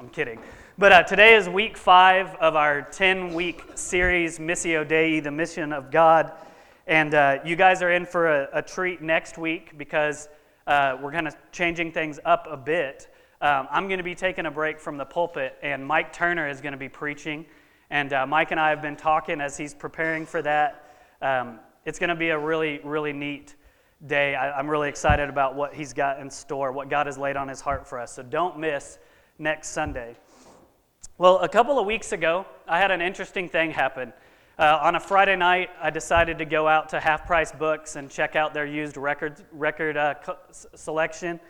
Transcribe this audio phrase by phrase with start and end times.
[0.00, 0.38] I'm kidding.
[0.78, 5.74] But uh, today is week five of our 10 week series, Missio Dei, the mission
[5.74, 6.32] of God.
[6.86, 10.30] And uh, you guys are in for a, a treat next week because
[10.66, 13.14] uh, we're kind of changing things up a bit.
[13.42, 16.62] Um, I'm going to be taking a break from the pulpit, and Mike Turner is
[16.62, 17.44] going to be preaching.
[17.90, 20.96] And uh, Mike and I have been talking as he's preparing for that.
[21.20, 23.54] Um, it's going to be a really, really neat
[24.06, 24.34] day.
[24.34, 27.48] I, I'm really excited about what he's got in store, what God has laid on
[27.48, 28.14] his heart for us.
[28.14, 28.98] So don't miss
[29.40, 30.14] next Sunday.
[31.16, 34.12] Well, a couple of weeks ago, I had an interesting thing happen.
[34.58, 38.10] Uh, on a Friday night, I decided to go out to Half Price Books and
[38.10, 40.36] check out their used record, record uh, co-
[40.74, 41.40] selection.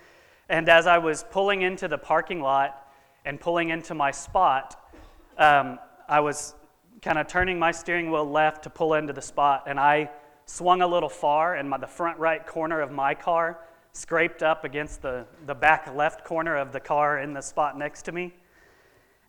[0.49, 2.93] And as I was pulling into the parking lot
[3.25, 4.93] and pulling into my spot,
[5.37, 6.55] um, I was
[7.03, 10.11] kind of turning my steering wheel left to pull into the spot, and I
[10.47, 13.59] swung a little far, and my, the front right corner of my car
[13.93, 18.03] scraped up against the, the back left corner of the car in the spot next
[18.03, 18.33] to me.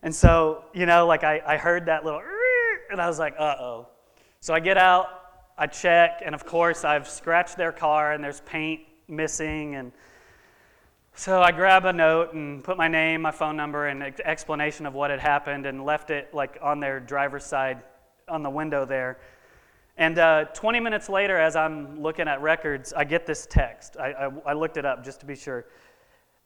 [0.04, 2.22] And so, you know, like I, I heard that little
[2.92, 3.88] and I was like, uh oh.
[4.40, 5.08] So I get out,
[5.58, 9.76] I check, and of course I've scratched their car and there's paint missing.
[9.76, 9.92] And
[11.14, 14.94] so I grab a note and put my name, my phone number, and explanation of
[14.94, 17.82] what had happened and left it like on their driver's side
[18.28, 19.20] on the window there.
[20.02, 23.98] And uh, 20 minutes later, as I'm looking at records, I get this text.
[24.00, 25.66] I, I, I looked it up just to be sure.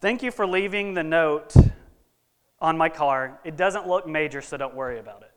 [0.01, 1.53] Thank you for leaving the note
[2.59, 3.39] on my car.
[3.45, 5.31] It doesn't look major, so don't worry about it.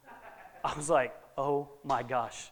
[0.64, 2.50] I was like, oh my gosh.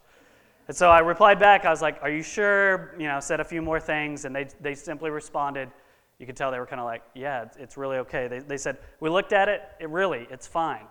[0.69, 1.64] And so I replied back.
[1.64, 2.94] I was like, are you sure?
[2.98, 5.70] You know, said a few more things, and they, they simply responded.
[6.19, 8.28] You could tell they were kind of like, yeah, it's, it's really okay.
[8.28, 10.84] They, they said, we looked at it, it really, it's fine.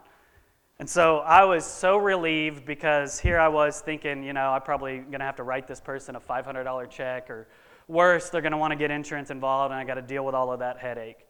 [0.77, 4.97] And so I was so relieved because here I was thinking, you know, I'm probably
[4.97, 7.47] going to have to write this person a $500 check, or
[7.87, 10.35] worse, they're going to want to get insurance involved, and I got to deal with
[10.35, 11.25] all of that headache.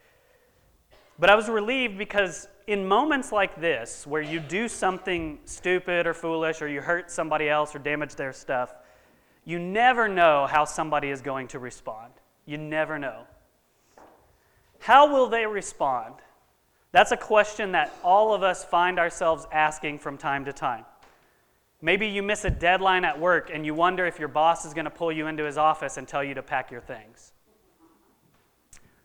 [1.19, 6.15] But I was relieved because in moments like this, where you do something stupid or
[6.15, 8.73] foolish, or you hurt somebody else or damage their stuff,
[9.45, 12.11] you never know how somebody is going to respond.
[12.47, 13.27] You never know.
[14.79, 16.15] How will they respond?
[16.95, 20.85] That's a question that all of us find ourselves asking from time to time.
[21.81, 24.85] Maybe you miss a deadline at work and you wonder if your boss is going
[24.85, 27.33] to pull you into his office and tell you to pack your things.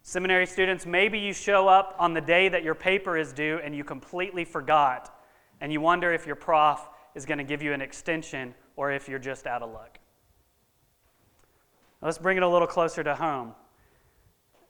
[0.04, 3.74] Seminary students, maybe you show up on the day that your paper is due and
[3.74, 5.12] you completely forgot,
[5.60, 9.08] and you wonder if your prof is going to give you an extension or if
[9.08, 9.98] you're just out of luck.
[12.00, 13.52] Let's bring it a little closer to home.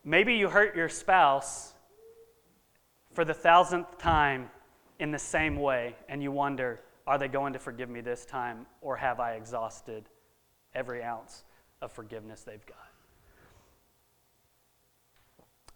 [0.07, 1.75] Maybe you hurt your spouse
[3.13, 4.51] for the thousandth time
[4.99, 8.67] in the same way, and you wonder, are they going to forgive me this time,
[8.81, 10.05] or have I exhausted
[10.75, 11.45] every ounce
[11.81, 12.77] of forgiveness they've got?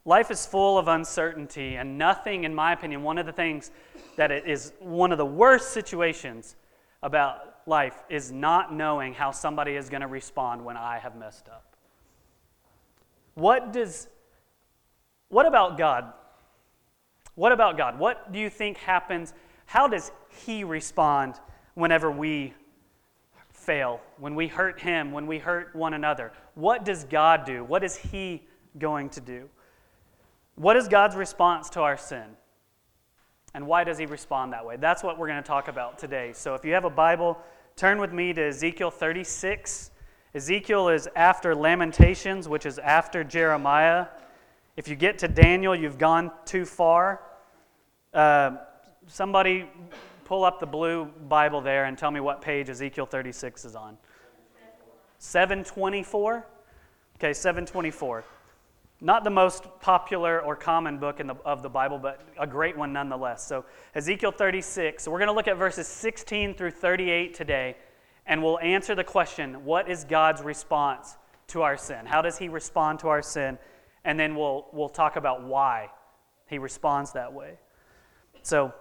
[0.05, 3.71] Life is full of uncertainty, and nothing, in my opinion, one of the things
[4.17, 6.57] that it is one of the worst situations
[7.03, 11.49] about life is not knowing how somebody is going to respond when I have messed
[11.49, 11.77] up.
[13.35, 14.09] What does
[15.29, 16.13] what about God?
[17.35, 17.99] What about God?
[17.99, 19.33] What do you think happens?
[19.67, 20.13] How does
[20.45, 21.35] he respond
[21.75, 22.55] whenever we
[23.51, 26.33] fail, when we hurt him, when we hurt one another?
[26.55, 27.65] What does God do?
[27.65, 28.43] What is he
[28.79, 29.49] going to do?
[30.57, 32.25] What is God's response to our sin?
[33.55, 34.77] And why does he respond that way?
[34.77, 36.33] That's what we're going to talk about today.
[36.33, 37.39] So if you have a Bible,
[37.77, 39.91] turn with me to Ezekiel 36.
[40.35, 44.07] Ezekiel is after Lamentations, which is after Jeremiah.
[44.77, 47.21] If you get to Daniel, you've gone too far.
[48.13, 48.57] Uh,
[49.07, 49.67] somebody
[50.25, 53.97] pull up the blue Bible there and tell me what page Ezekiel 36 is on.
[55.19, 56.45] 724?
[57.17, 58.25] Okay, 724.
[59.01, 62.93] Not the most popular or common book the, of the Bible, but a great one
[62.93, 63.47] nonetheless.
[63.47, 63.65] So,
[63.95, 65.05] Ezekiel 36.
[65.05, 67.77] So, we're going to look at verses 16 through 38 today,
[68.27, 71.17] and we'll answer the question what is God's response
[71.49, 72.07] to our sin?
[72.07, 73.59] How does He respond to our sin?
[74.05, 75.91] And then we'll, we'll talk about why
[76.47, 77.59] He responds that way.
[78.43, 78.73] So,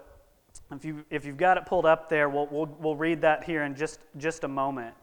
[0.72, 3.64] if, you, if you've got it pulled up there, we'll, we'll, we'll read that here
[3.64, 4.94] in just, just a moment.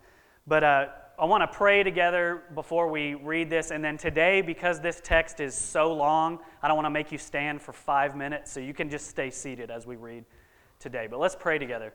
[0.46, 0.86] But uh,
[1.18, 3.70] I want to pray together before we read this.
[3.70, 7.18] And then today, because this text is so long, I don't want to make you
[7.18, 10.24] stand for five minutes, so you can just stay seated as we read
[10.78, 11.08] today.
[11.10, 11.92] But let's pray together.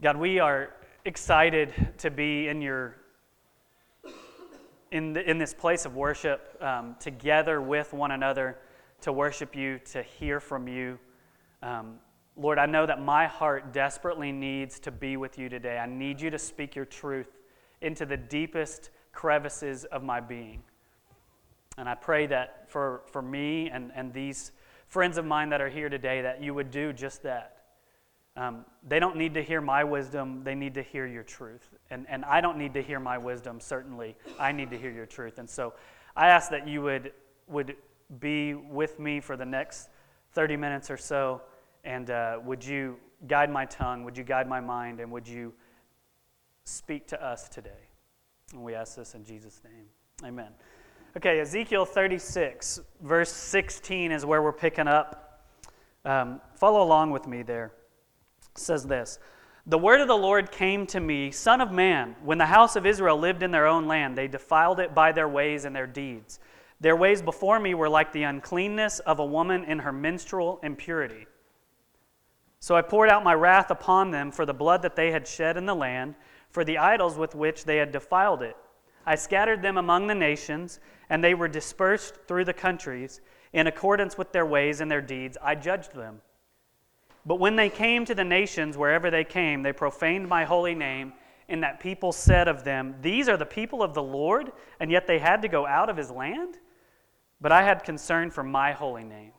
[0.00, 0.74] God, we are
[1.04, 2.96] excited to be in your
[4.90, 8.58] in, the, in this place of worship um, together with one another
[9.02, 10.98] to worship you, to hear from you.
[11.62, 11.98] Um,
[12.36, 15.78] Lord, I know that my heart desperately needs to be with you today.
[15.78, 17.38] I need you to speak your truth
[17.80, 20.62] into the deepest crevices of my being.
[21.78, 24.52] And I pray that for, for me and, and these
[24.88, 27.55] friends of mine that are here today that you would do just that.
[28.36, 31.70] Um, they don't need to hear my wisdom, they need to hear your truth.
[31.90, 34.14] And, and I don't need to hear my wisdom, certainly.
[34.38, 35.38] I need to hear your truth.
[35.38, 35.72] And so
[36.14, 37.12] I ask that you would,
[37.48, 37.76] would
[38.20, 39.88] be with me for the next
[40.32, 41.40] 30 minutes or so.
[41.84, 44.04] And uh, would you guide my tongue?
[44.04, 45.00] Would you guide my mind?
[45.00, 45.54] And would you
[46.64, 47.88] speak to us today?
[48.52, 49.86] And we ask this in Jesus' name.
[50.28, 50.50] Amen.
[51.16, 55.40] Okay, Ezekiel 36, verse 16 is where we're picking up.
[56.04, 57.72] Um, follow along with me there
[58.58, 59.18] says this
[59.66, 62.86] The word of the Lord came to me, Son of man, when the house of
[62.86, 66.40] Israel lived in their own land, they defiled it by their ways and their deeds.
[66.80, 71.26] Their ways before me were like the uncleanness of a woman in her menstrual impurity.
[72.60, 75.56] So I poured out my wrath upon them for the blood that they had shed
[75.56, 76.14] in the land,
[76.50, 78.56] for the idols with which they had defiled it.
[79.06, 83.20] I scattered them among the nations, and they were dispersed through the countries.
[83.52, 86.20] In accordance with their ways and their deeds, I judged them.
[87.26, 91.12] But when they came to the nations, wherever they came, they profaned my holy name,
[91.48, 95.06] in that people said of them, These are the people of the Lord, and yet
[95.06, 96.58] they had to go out of his land?
[97.40, 99.32] But I had concern for my holy name,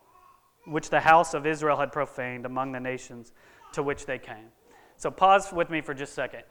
[0.65, 3.31] which the house of Israel had profaned among the nations
[3.73, 4.51] to which they came.
[4.97, 6.43] So pause with me for just a second.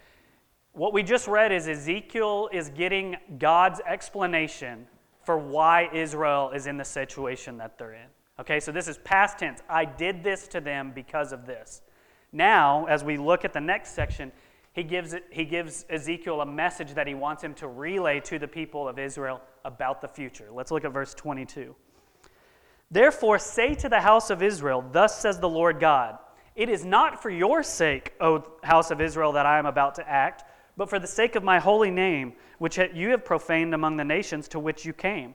[0.73, 4.87] What we just read is Ezekiel is getting God's explanation
[5.25, 8.09] for why Israel is in the situation that they're in.
[8.39, 9.63] Okay, so this is past tense.
[9.69, 11.81] I did this to them because of this.
[12.33, 14.31] Now, as we look at the next section,
[14.73, 18.47] he gives, he gives Ezekiel a message that he wants him to relay to the
[18.47, 20.49] people of Israel about the future.
[20.53, 21.75] Let's look at verse 22.
[22.91, 26.19] Therefore, say to the house of Israel, Thus says the Lord God,
[26.55, 30.07] It is not for your sake, O house of Israel, that I am about to
[30.07, 30.45] act,
[30.77, 34.47] but for the sake of my holy name, which you have profaned among the nations
[34.49, 35.35] to which you came.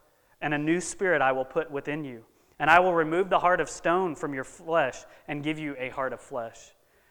[0.41, 2.23] and a new spirit I will put within you.
[2.59, 4.97] And I will remove the heart of stone from your flesh
[5.27, 6.59] and give you a heart of flesh.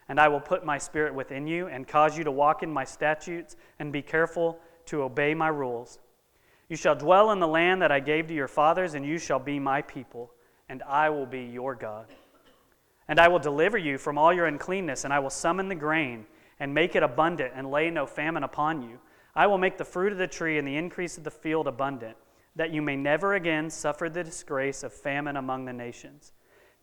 [0.08, 2.84] And I will put my spirit within you and cause you to walk in my
[2.84, 5.98] statutes and be careful to obey my rules.
[6.68, 9.40] You shall dwell in the land that I gave to your fathers, and you shall
[9.40, 10.30] be my people,
[10.68, 12.06] and I will be your God.
[13.08, 16.26] And I will deliver you from all your uncleanness, and I will summon the grain
[16.60, 19.00] and make it abundant and lay no famine upon you.
[19.34, 22.16] I will make the fruit of the tree and the increase of the field abundant
[22.60, 26.34] that you may never again suffer the disgrace of famine among the nations.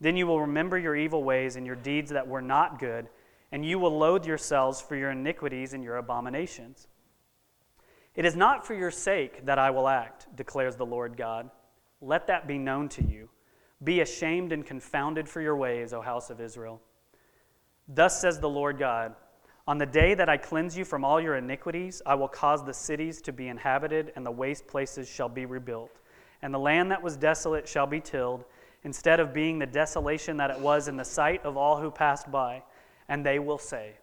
[0.02, 3.10] Then you will remember your evil ways and your deeds that were not good,
[3.52, 6.88] and you will loathe yourselves for your iniquities and your abominations.
[8.16, 11.52] It is not for your sake that I will act, declares the Lord God.
[12.02, 13.30] Let that be known to you.
[13.84, 16.82] Be ashamed and confounded for your ways, O house of Israel.
[17.88, 19.14] Thus says the Lord God.
[19.68, 22.74] On the day that I cleanse you from all your iniquities, I will cause the
[22.74, 26.00] cities to be inhabited, and the waste places shall be rebuilt.
[26.42, 28.46] And the land that was desolate shall be tilled,
[28.84, 32.32] instead of being the desolation that it was in the sight of all who passed
[32.32, 32.64] by.
[33.10, 33.96] And they will say,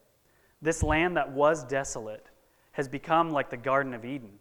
[0.60, 2.26] This land that was desolate
[2.72, 4.32] has become like the Garden of Eden,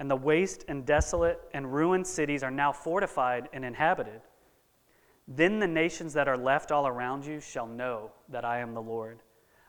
[0.00, 4.20] and the waste and desolate and ruined cities are now fortified and inhabited.
[5.28, 8.82] Then the nations that are left all around you shall know that I am the
[8.82, 9.20] Lord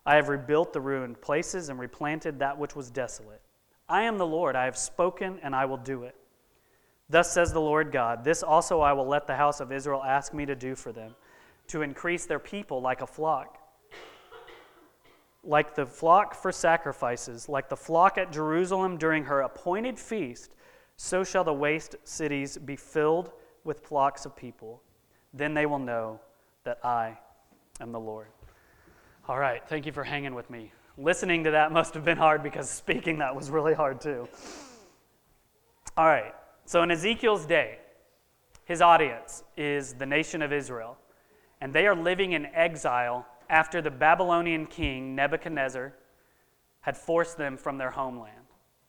[0.08, 3.42] I have rebuilt the ruined places and replanted that which was desolate.
[3.90, 4.56] I am the Lord.
[4.56, 6.16] I have spoken, and I will do it.
[7.10, 10.34] Thus says the Lord God This also I will let the house of Israel ask
[10.34, 11.14] me to do for them,
[11.68, 13.58] to increase their people like a flock.
[15.44, 20.56] Like the flock for sacrifices, like the flock at Jerusalem during her appointed feast,
[20.96, 23.32] so shall the waste cities be filled
[23.66, 24.82] with flocks of people.
[25.34, 26.22] Then they will know
[26.64, 27.18] that I
[27.82, 28.28] am the Lord.
[29.30, 30.72] All right, thank you for hanging with me.
[30.98, 34.26] Listening to that must have been hard because speaking that was really hard too.
[35.98, 37.80] All right, so in Ezekiel's day,
[38.64, 40.98] his audience is the nation of Israel,
[41.60, 45.94] and they are living in exile after the Babylonian king Nebuchadnezzar
[46.80, 48.46] had forced them from their homeland.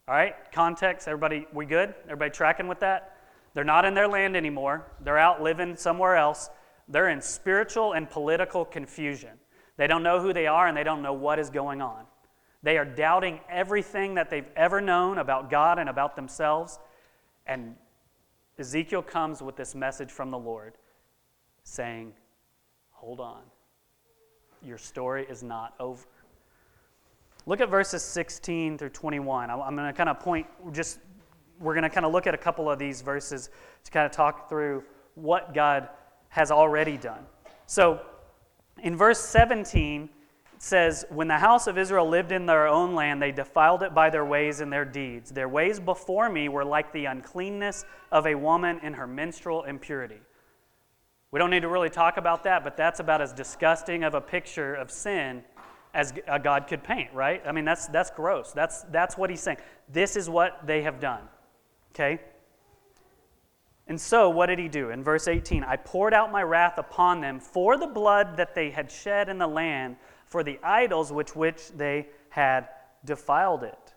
[0.07, 1.97] All right, context, everybody, we good?
[2.05, 3.17] Everybody tracking with that?
[3.55, 6.49] They're not in their land anymore, they're out living somewhere else.
[6.87, 9.38] They're in spiritual and political confusion.
[9.79, 12.05] They don't know who they are and they don't know what is going on.
[12.63, 16.79] They are doubting everything that they've ever known about God and about themselves.
[17.47, 17.77] And
[18.59, 20.75] Ezekiel comes with this message from the Lord
[21.63, 22.13] saying,
[22.91, 23.43] hold on.
[24.63, 26.05] Your story is not over.
[27.47, 29.49] Look at verses 16 through 21.
[29.49, 30.99] I'm going to kind of point, just,
[31.61, 33.51] we're going to kind of look at a couple of these verses
[33.85, 34.83] to kind of talk through
[35.15, 35.89] what God
[36.31, 37.25] has already done.
[37.67, 38.01] So,
[38.83, 43.23] in verse 17, it says, When the house of Israel lived in their own land,
[43.23, 45.31] they defiled it by their ways and their deeds.
[45.31, 50.21] Their ways before me were like the uncleanness of a woman in her menstrual impurity.
[51.31, 54.21] We don't need to really talk about that, but that's about as disgusting of a
[54.21, 55.45] picture of sin
[55.95, 57.43] as a God could paint, right?
[57.47, 58.53] I mean, that's, that's gross.
[58.53, 59.59] That's, that's what he's saying.
[59.89, 61.23] This is what they have done.
[61.93, 62.21] Okay?
[63.89, 64.91] And so, what did he do?
[64.91, 68.71] In verse 18, I poured out my wrath upon them for the blood that they
[68.71, 72.69] had shed in the land, for the idols with which they had
[73.05, 73.95] defiled it.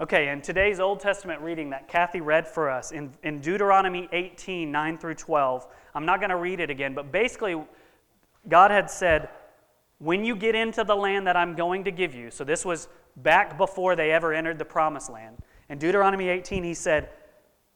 [0.00, 4.70] Okay, in today's Old Testament reading that Kathy read for us in, in Deuteronomy 18,
[4.70, 7.60] 9 through 12, I'm not going to read it again, but basically,
[8.48, 9.28] God had said,
[9.98, 12.88] when you get into the land that I'm going to give you, so this was
[13.16, 15.38] back before they ever entered the promised land.
[15.68, 17.10] In Deuteronomy 18, he said,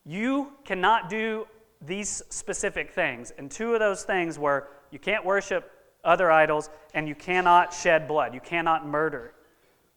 [0.07, 1.47] You cannot do
[1.83, 3.33] these specific things.
[3.37, 5.71] And two of those things were you can't worship
[6.05, 9.35] other idols and you cannot shed blood, you cannot murder.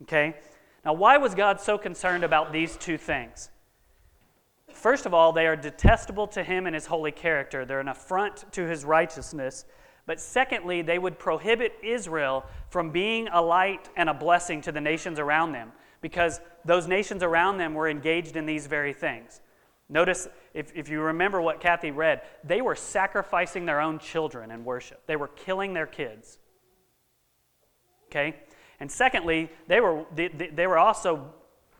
[0.02, 0.36] Okay?
[0.84, 3.50] Now, why was God so concerned about these two things?
[4.74, 7.66] First of all, they are detestable to him and his holy character.
[7.66, 9.66] They're an affront to his righteousness.
[10.06, 14.82] But secondly, they would prohibit Israel from being a light and a blessing to the
[14.82, 19.42] nations around them because those nations around them were engaged in these very things.
[19.90, 24.64] Notice, if, if you remember what Kathy read, they were sacrificing their own children in
[24.64, 26.38] worship, they were killing their kids.
[28.08, 28.36] Okay?
[28.80, 31.34] And secondly, they were, they, they were also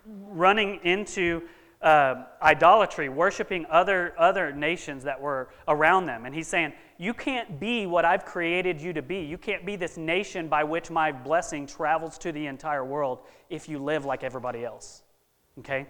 [0.06, 1.44] running into
[1.82, 6.26] uh, idolatry, worshiping other, other nations that were around them.
[6.26, 9.20] And he's saying, You can't be what I've created you to be.
[9.20, 13.70] You can't be this nation by which my blessing travels to the entire world if
[13.70, 15.04] you live like everybody else.
[15.60, 15.88] Okay?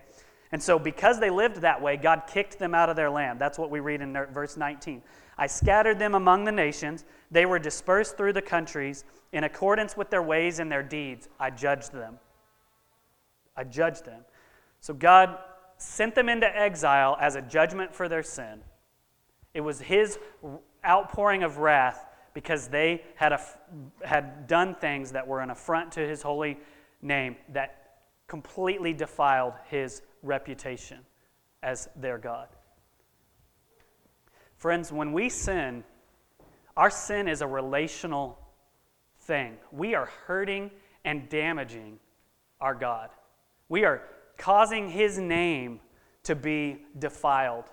[0.52, 3.40] And so, because they lived that way, God kicked them out of their land.
[3.40, 5.02] That's what we read in verse 19.
[5.38, 7.06] I scattered them among the nations.
[7.30, 9.04] They were dispersed through the countries.
[9.32, 12.18] In accordance with their ways and their deeds, I judged them.
[13.56, 14.22] I judged them.
[14.80, 15.38] So, God
[15.78, 18.62] sent them into exile as a judgment for their sin.
[19.54, 20.18] It was his
[20.86, 23.42] outpouring of wrath because they had, a,
[24.04, 26.58] had done things that were an affront to his holy
[27.02, 31.00] name that completely defiled his reputation
[31.64, 32.48] as their God.
[34.58, 35.84] Friends, when we sin,
[36.76, 38.40] our sin is a relational
[39.22, 39.58] thing.
[39.72, 40.72] We are hurting
[41.06, 42.00] and damaging
[42.60, 43.10] our God.
[43.70, 44.04] We are
[44.38, 45.80] causing his name
[46.24, 47.66] to be defiled.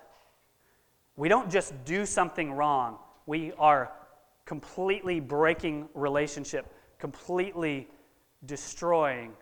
[1.15, 3.91] We don't just do something wrong, we are
[4.45, 7.87] completely breaking relationship, completely
[8.45, 9.33] destroying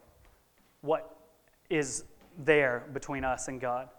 [0.82, 1.18] what
[1.70, 2.06] is
[2.38, 3.90] there between us and God.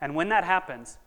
[0.00, 0.98] And when that happens,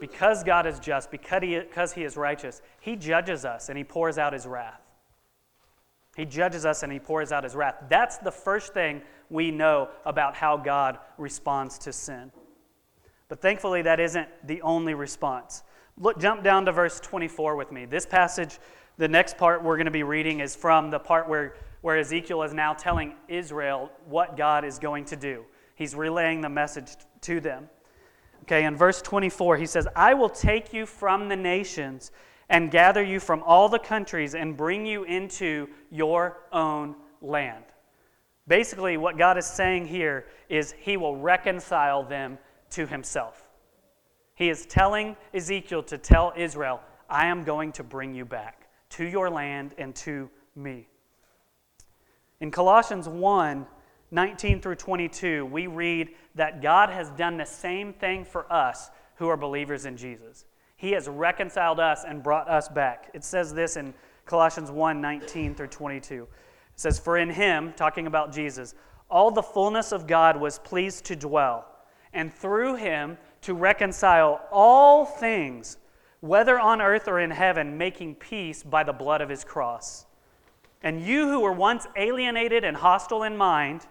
[0.00, 3.84] because God is just, because he, because he is righteous, He judges us and He
[3.84, 4.80] pours out His wrath.
[6.16, 7.76] He judges us and He pours out His wrath.
[7.88, 12.32] That's the first thing we know about how God responds to sin.
[13.28, 15.62] But thankfully, that isn't the only response.
[15.98, 17.84] Look, jump down to verse 24 with me.
[17.84, 18.58] This passage,
[18.96, 22.42] the next part we're going to be reading is from the part where, where Ezekiel
[22.42, 25.44] is now telling Israel what God is going to do.
[25.78, 27.68] He's relaying the message to them.
[28.42, 32.10] Okay, in verse 24, he says, I will take you from the nations
[32.48, 37.62] and gather you from all the countries and bring you into your own land.
[38.48, 42.38] Basically, what God is saying here is He will reconcile them
[42.70, 43.48] to Himself.
[44.34, 49.04] He is telling Ezekiel to tell Israel, I am going to bring you back to
[49.04, 50.88] your land and to me.
[52.40, 53.64] In Colossians 1
[54.10, 59.28] 19 through 22, we read that God has done the same thing for us who
[59.28, 60.46] are believers in Jesus.
[60.76, 63.10] He has reconciled us and brought us back.
[63.12, 63.92] It says this in
[64.24, 66.22] Colossians 1 19 through 22.
[66.22, 66.28] It
[66.76, 68.74] says, For in him, talking about Jesus,
[69.10, 71.66] all the fullness of God was pleased to dwell,
[72.12, 75.78] and through him to reconcile all things,
[76.20, 80.06] whether on earth or in heaven, making peace by the blood of his cross.
[80.82, 83.86] And you who were once alienated and hostile in mind,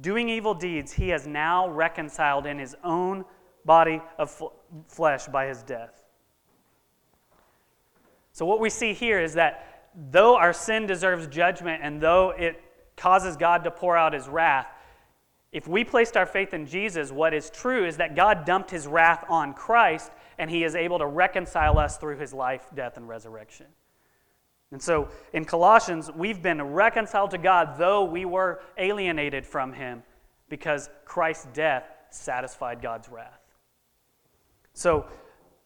[0.00, 3.24] doing evil deeds, he has now reconciled in his own
[3.64, 4.50] body of f-
[4.88, 6.04] flesh by his death.
[8.32, 12.62] So, what we see here is that though our sin deserves judgment and though it
[12.96, 14.68] causes God to pour out his wrath,
[15.50, 18.86] if we placed our faith in Jesus, what is true is that God dumped his
[18.86, 23.08] wrath on Christ and he is able to reconcile us through his life, death, and
[23.08, 23.66] resurrection.
[24.70, 30.02] And so in Colossians, we've been reconciled to God, though we were alienated from Him,
[30.48, 33.40] because Christ's death satisfied God's wrath.
[34.74, 35.06] So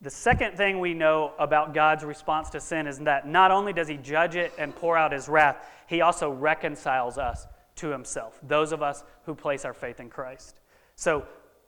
[0.01, 3.89] the second thing we know about God's response to sin is that not only does
[3.89, 8.73] He judge it and pour out His wrath, He also reconciles us to Himself, those
[8.73, 10.61] of us who place our faith in Christ.
[10.97, 11.27] So,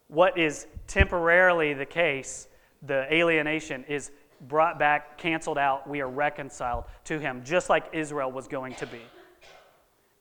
[0.09, 2.47] what is temporarily the case,
[2.83, 4.11] the alienation, is
[4.49, 5.89] brought back, canceled out.
[5.89, 9.01] We are reconciled to him, just like Israel was going to be.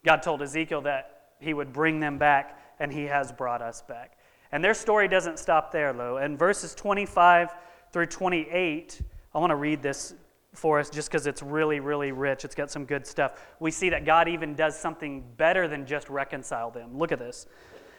[0.05, 4.17] God told Ezekiel that he would bring them back, and he has brought us back.
[4.51, 6.17] And their story doesn't stop there, though.
[6.17, 7.49] In verses 25
[7.91, 9.01] through 28,
[9.33, 10.13] I want to read this
[10.53, 12.45] for us just because it's really, really rich.
[12.45, 13.41] It's got some good stuff.
[13.59, 16.97] We see that God even does something better than just reconcile them.
[16.97, 17.47] Look at this.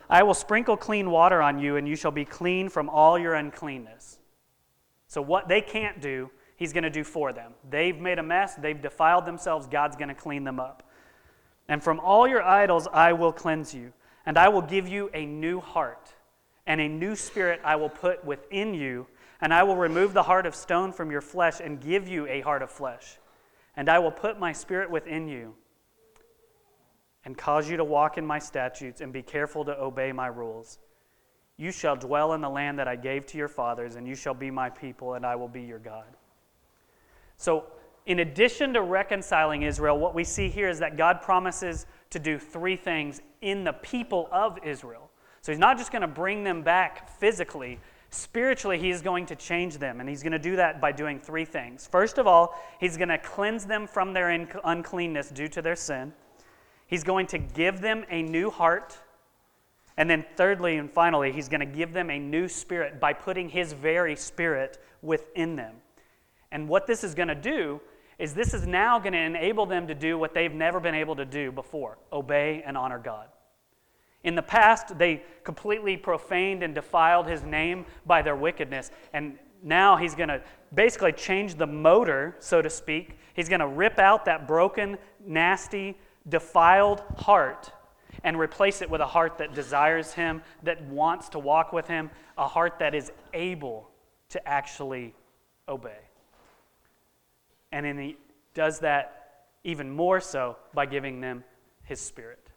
[0.09, 3.35] I will sprinkle clean water on you, and you shall be clean from all your
[3.35, 4.19] uncleanness.
[5.15, 7.53] So, what they can't do, He's going to do for them.
[7.71, 10.83] They've made a mess, they've defiled themselves, God's going to clean them up.
[11.69, 13.93] And from all your idols I will cleanse you,
[14.27, 16.13] and I will give you a new heart,
[16.67, 19.07] and a new spirit I will put within you,
[19.41, 22.41] and I will remove the heart of stone from your flesh and give you a
[22.41, 23.19] heart of flesh.
[23.77, 25.55] And I will put my spirit within you
[27.25, 30.81] and cause you to walk in my statutes and be careful to obey my rules.
[31.57, 34.35] You shall dwell in the land that I gave to your fathers, and you shall
[34.35, 36.17] be my people, and I will be your God.
[37.37, 37.67] So,
[38.07, 42.39] in addition to reconciling Israel, what we see here is that God promises to do
[42.39, 45.11] three things in the people of Israel.
[45.43, 47.79] So, He's not just going to bring them back physically,
[48.11, 51.21] spiritually, He is going to change them, and He's going to do that by doing
[51.21, 51.87] three things.
[51.87, 54.31] First of all, He's going to cleanse them from their
[54.65, 56.13] uncleanness due to their sin,
[56.89, 58.99] He's going to give them a new heart.
[59.97, 63.49] And then, thirdly and finally, he's going to give them a new spirit by putting
[63.49, 65.77] his very spirit within them.
[66.51, 67.81] And what this is going to do
[68.19, 71.17] is this is now going to enable them to do what they've never been able
[71.17, 73.29] to do before obey and honor God.
[74.25, 78.91] In the past, they completely profaned and defiled his name by their wickedness.
[79.13, 80.41] And now he's going to
[80.75, 83.19] basically change the motor, so to speak.
[83.35, 85.97] He's going to rip out that broken, nasty,
[86.29, 87.71] defiled heart
[88.25, 92.11] and replace it with a heart that desires Him, that wants to walk with Him,
[92.37, 93.91] a heart that is able
[94.31, 95.15] to actually
[95.69, 96.01] obey.
[97.71, 98.17] And He
[98.55, 101.45] does that even more so by giving them
[101.85, 102.49] His Spirit,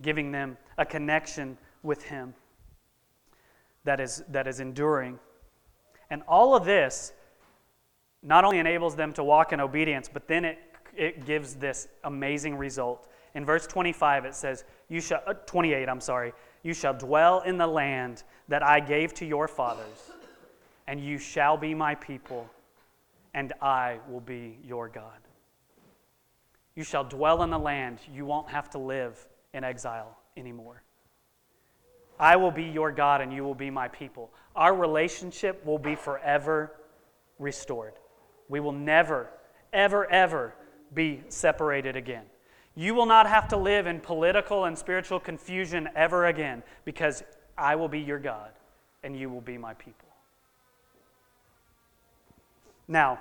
[0.00, 2.34] giving them a connection with Him
[3.84, 5.18] that is, that is enduring.
[6.08, 7.12] And all of this
[8.22, 10.58] not only enables them to walk in obedience, but then it,
[10.96, 16.00] it gives this amazing result in verse 25, it says, you shall, uh, 28, I'm
[16.00, 20.12] sorry, you shall dwell in the land that I gave to your fathers,
[20.86, 22.48] and you shall be my people,
[23.34, 25.18] and I will be your God.
[26.74, 27.98] You shall dwell in the land.
[28.12, 30.82] You won't have to live in exile anymore.
[32.18, 34.30] I will be your God, and you will be my people.
[34.54, 36.72] Our relationship will be forever
[37.38, 37.94] restored.
[38.48, 39.28] We will never,
[39.72, 40.54] ever, ever
[40.94, 42.24] be separated again.
[42.74, 47.22] You will not have to live in political and spiritual confusion ever again because
[47.56, 48.50] I will be your God
[49.02, 50.08] and you will be my people.
[52.88, 53.18] Now,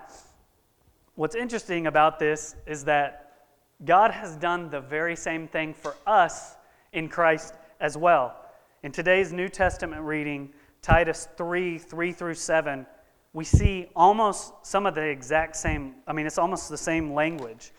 [1.15, 3.47] what's interesting about this is that
[3.83, 6.55] God has done the very same thing for us
[6.93, 8.35] in Christ as well.
[8.83, 12.85] In today's New Testament reading, Titus 3 3 through 7,
[13.33, 17.71] we see almost some of the exact same, I mean, it's almost the same language.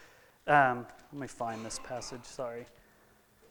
[0.47, 2.65] Um, let me find this passage, sorry.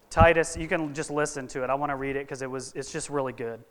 [0.09, 1.69] Titus, you can just listen to it.
[1.69, 3.63] I want to read it because it was it's just really good.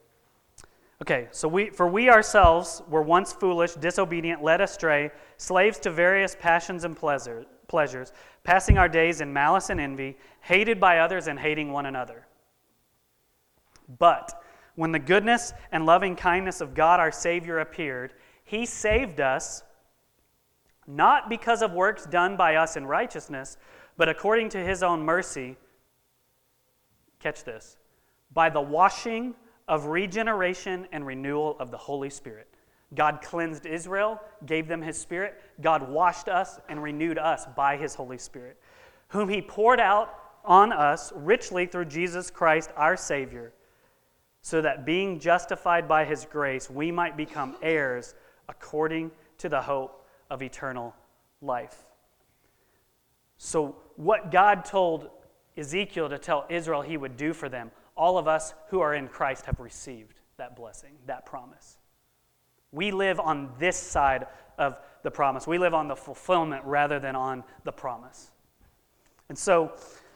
[1.02, 6.36] Okay, so we for we ourselves were once foolish, disobedient, led astray, slaves to various
[6.38, 8.12] passions and pleasure, pleasures,
[8.44, 12.26] passing our days in malice and envy, hated by others and hating one another.
[13.98, 14.40] But
[14.76, 19.64] when the goodness and loving kindness of God our Savior appeared, he saved us
[20.86, 23.56] not because of works done by us in righteousness,
[24.00, 25.58] but according to his own mercy,
[27.18, 27.76] catch this,
[28.32, 29.34] by the washing
[29.68, 32.48] of regeneration and renewal of the Holy Spirit.
[32.94, 35.38] God cleansed Israel, gave them his Spirit.
[35.60, 38.58] God washed us and renewed us by his Holy Spirit,
[39.08, 40.14] whom he poured out
[40.46, 43.52] on us richly through Jesus Christ our Savior,
[44.40, 48.14] so that being justified by his grace, we might become heirs
[48.48, 50.94] according to the hope of eternal
[51.42, 51.84] life.
[53.42, 55.10] So, what God told
[55.58, 59.08] Ezekiel to tell Israel he would do for them, all of us who are in
[59.08, 61.76] Christ have received that blessing, that promise.
[62.72, 65.46] We live on this side of the promise.
[65.46, 68.30] We live on the fulfillment rather than on the promise.
[69.28, 69.72] And so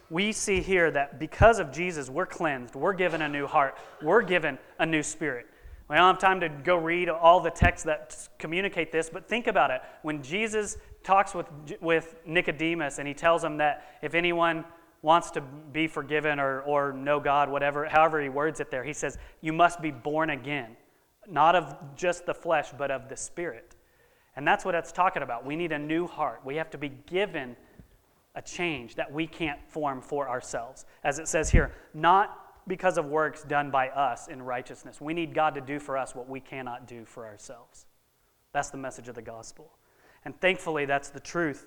[0.09, 4.23] we see here that because of Jesus, we're cleansed, we're given a new heart, we're
[4.23, 5.47] given a new spirit.
[5.89, 9.47] We don't have time to go read all the texts that communicate this, but think
[9.47, 9.83] about it.
[10.03, 11.47] When Jesus talks with,
[11.81, 14.65] with Nicodemus and he tells him that if anyone
[15.03, 18.95] wants to be forgiven or, or know God, whatever, however he words it there, he
[18.95, 20.77] says, You must be born again,
[21.29, 23.77] not of just the flesh, but of the spirit.
[24.37, 25.45] And that's what it's talking about.
[25.45, 26.41] We need a new heart.
[26.45, 27.57] We have to be given
[28.35, 30.87] a change that we can't form for ourselves.
[31.05, 35.01] As it says here, not because of works done by us in righteousness.
[35.01, 37.87] We need God to do for us what we cannot do for ourselves.
[38.53, 39.71] That's the message of the gospel.
[40.25, 41.67] And thankfully, that's the truth.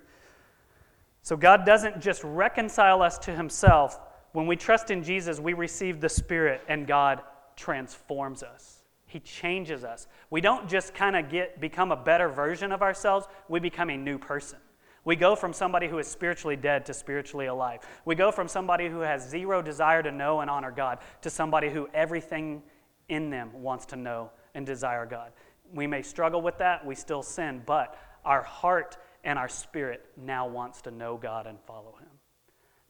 [1.21, 3.99] So, God doesn't just reconcile us to Himself.
[4.31, 7.21] When we trust in Jesus, we receive the Spirit, and God
[7.55, 8.83] transforms us.
[9.07, 10.07] He changes us.
[10.29, 13.97] We don't just kind of get become a better version of ourselves, we become a
[13.97, 14.59] new person.
[15.07, 17.79] We go from somebody who is spiritually dead to spiritually alive.
[18.03, 21.69] We go from somebody who has zero desire to know and honor God to somebody
[21.69, 22.61] who everything
[23.07, 25.31] in them wants to know and desire God.
[25.73, 30.45] We may struggle with that, we still sin, but our heart and our spirit now
[30.45, 32.09] wants to know God and follow Him.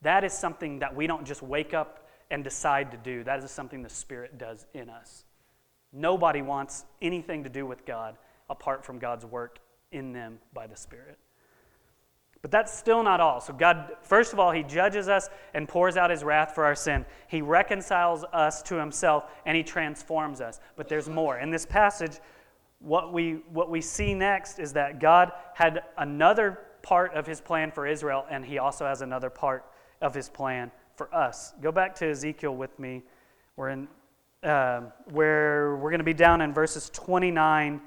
[0.01, 3.25] That is something that we don't just wake up and decide to do.
[3.25, 5.23] That is something the Spirit does in us.
[5.93, 8.17] Nobody wants anything to do with God
[8.49, 9.59] apart from God's work
[9.91, 11.19] in them by the Spirit.
[12.41, 13.41] But that's still not all.
[13.41, 16.75] So, God, first of all, He judges us and pours out His wrath for our
[16.75, 17.05] sin.
[17.27, 20.59] He reconciles us to Himself and He transforms us.
[20.75, 21.39] But there's more.
[21.39, 22.19] In this passage,
[22.79, 27.71] what we, what we see next is that God had another part of His plan
[27.71, 29.65] for Israel, and He also has another part
[30.01, 31.53] of His plan for us.
[31.61, 33.03] Go back to Ezekiel with me.
[33.55, 33.87] We're in,
[34.43, 37.81] uh, where we're going to be down in verses 29.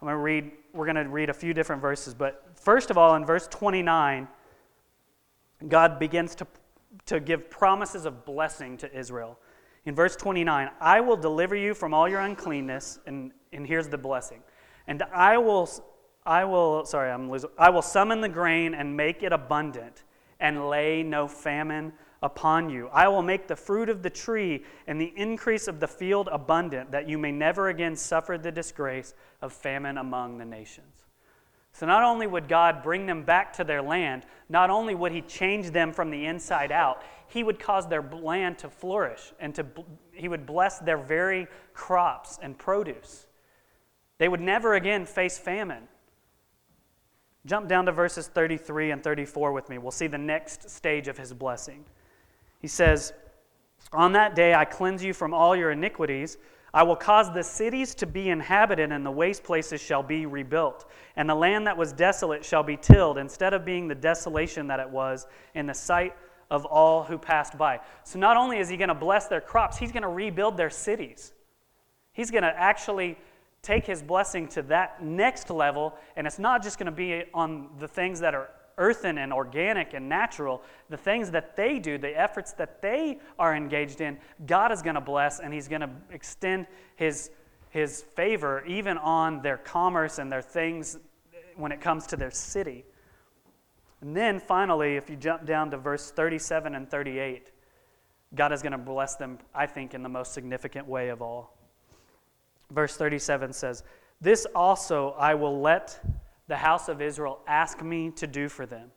[0.00, 2.98] I'm going to read, we're going to read a few different verses, but First of
[2.98, 4.28] all, in verse 29,
[5.68, 6.46] God begins to,
[7.06, 9.38] to give promises of blessing to Israel.
[9.84, 13.98] In verse 29, I will deliver you from all your uncleanness, and, and here's the
[13.98, 14.42] blessing.
[14.86, 15.70] And I will,
[16.26, 20.02] I will, sorry, I'm losing, I will summon the grain and make it abundant,
[20.40, 22.88] and lay no famine upon you.
[22.88, 26.90] I will make the fruit of the tree and the increase of the field abundant,
[26.90, 31.04] that you may never again suffer the disgrace of famine among the nations.
[31.72, 35.20] So, not only would God bring them back to their land, not only would He
[35.20, 39.64] change them from the inside out, He would cause their land to flourish and to,
[40.12, 43.26] He would bless their very crops and produce.
[44.18, 45.86] They would never again face famine.
[47.46, 49.78] Jump down to verses 33 and 34 with me.
[49.78, 51.84] We'll see the next stage of His blessing.
[52.58, 53.12] He says,
[53.92, 56.38] On that day I cleanse you from all your iniquities.
[56.74, 60.84] I will cause the cities to be inhabited, and the waste places shall be rebuilt.
[61.16, 64.78] And the land that was desolate shall be tilled, instead of being the desolation that
[64.78, 66.14] it was in the sight
[66.50, 67.80] of all who passed by.
[68.04, 70.70] So, not only is he going to bless their crops, he's going to rebuild their
[70.70, 71.32] cities.
[72.12, 73.16] He's going to actually
[73.62, 77.68] take his blessing to that next level, and it's not just going to be on
[77.78, 82.18] the things that are earthen and organic and natural, the things that they do, the
[82.18, 85.90] efforts that they are engaged in, God is going to bless and He's going to
[86.10, 87.30] extend His,
[87.70, 90.98] His favor even on their commerce and their things
[91.56, 92.84] when it comes to their city.
[94.00, 97.50] And then finally, if you jump down to verse 37 and 38,
[98.34, 101.56] God is going to bless them, I think, in the most significant way of all.
[102.70, 103.82] Verse 37 says,
[104.20, 106.00] This also I will let
[106.48, 108.90] the house of Israel ask me to do for them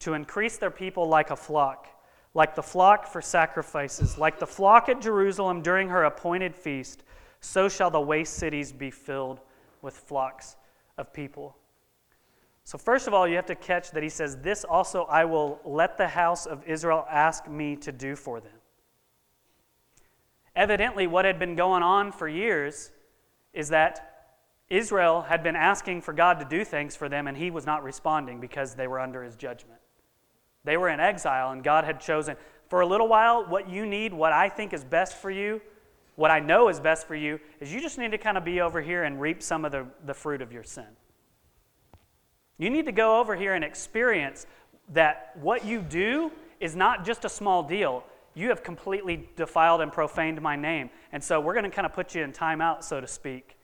[0.00, 1.88] to increase their people like a flock,
[2.34, 7.02] like the flock for sacrifices, like the flock at Jerusalem during her appointed feast,
[7.40, 9.40] so shall the waste cities be filled
[9.82, 10.56] with flocks
[10.96, 11.56] of people.
[12.64, 15.60] So, first of all, you have to catch that he says, This also I will
[15.64, 18.52] let the house of Israel ask me to do for them.
[20.54, 22.90] Evidently, what had been going on for years
[23.54, 24.07] is that
[24.70, 27.82] Israel had been asking for God to do things for them, and he was not
[27.82, 29.80] responding because they were under his judgment.
[30.64, 32.36] They were in exile, and God had chosen,
[32.68, 35.62] for a little while, what you need, what I think is best for you,
[36.16, 38.60] what I know is best for you, is you just need to kind of be
[38.60, 40.88] over here and reap some of the, the fruit of your sin.
[42.58, 44.46] You need to go over here and experience
[44.92, 48.02] that what you do is not just a small deal.
[48.34, 50.90] You have completely defiled and profaned my name.
[51.12, 53.57] And so we're going to kind of put you in timeout, so to speak.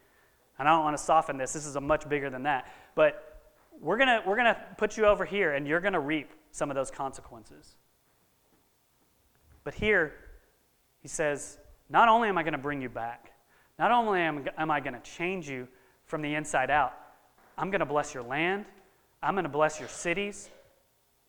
[0.57, 1.53] And I don't want to soften this.
[1.53, 2.71] This is a much bigger than that.
[2.95, 3.41] But
[3.81, 6.31] we're going to we're going to put you over here and you're going to reap
[6.51, 7.75] some of those consequences.
[9.63, 10.13] But here,
[11.01, 11.57] he says,
[11.89, 13.31] not only am I going to bring you back,
[13.77, 15.67] not only am, am I going to change you
[16.05, 16.93] from the inside out,
[17.57, 18.65] I'm going to bless your land,
[19.21, 20.49] I'm going to bless your cities,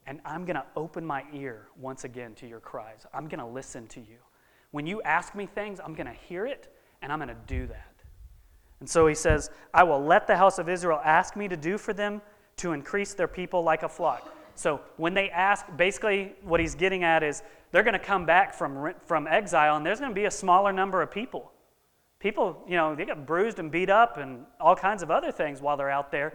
[0.06, 3.06] and I'm going to open my ear once again to your cries.
[3.12, 4.18] I'm going to listen to you.
[4.70, 7.66] When you ask me things, I'm going to hear it, and I'm going to do
[7.66, 7.95] that.
[8.80, 11.78] And so he says, I will let the house of Israel ask me to do
[11.78, 12.20] for them
[12.58, 14.32] to increase their people like a flock.
[14.54, 18.54] So when they ask, basically what he's getting at is they're going to come back
[18.54, 21.52] from, from exile, and there's going to be a smaller number of people.
[22.18, 25.60] People, you know, they get bruised and beat up and all kinds of other things
[25.60, 26.32] while they're out there.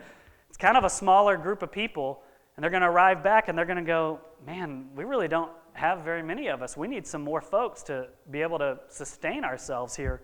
[0.50, 2.22] It's kind of a smaller group of people,
[2.56, 5.52] and they're going to arrive back and they're going to go, man, we really don't
[5.74, 6.78] have very many of us.
[6.78, 10.22] We need some more folks to be able to sustain ourselves here.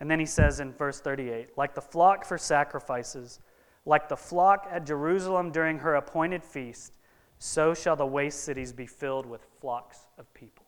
[0.00, 3.40] And then he says in verse 38 like the flock for sacrifices,
[3.84, 6.92] like the flock at Jerusalem during her appointed feast,
[7.38, 10.66] so shall the waste cities be filled with flocks of people.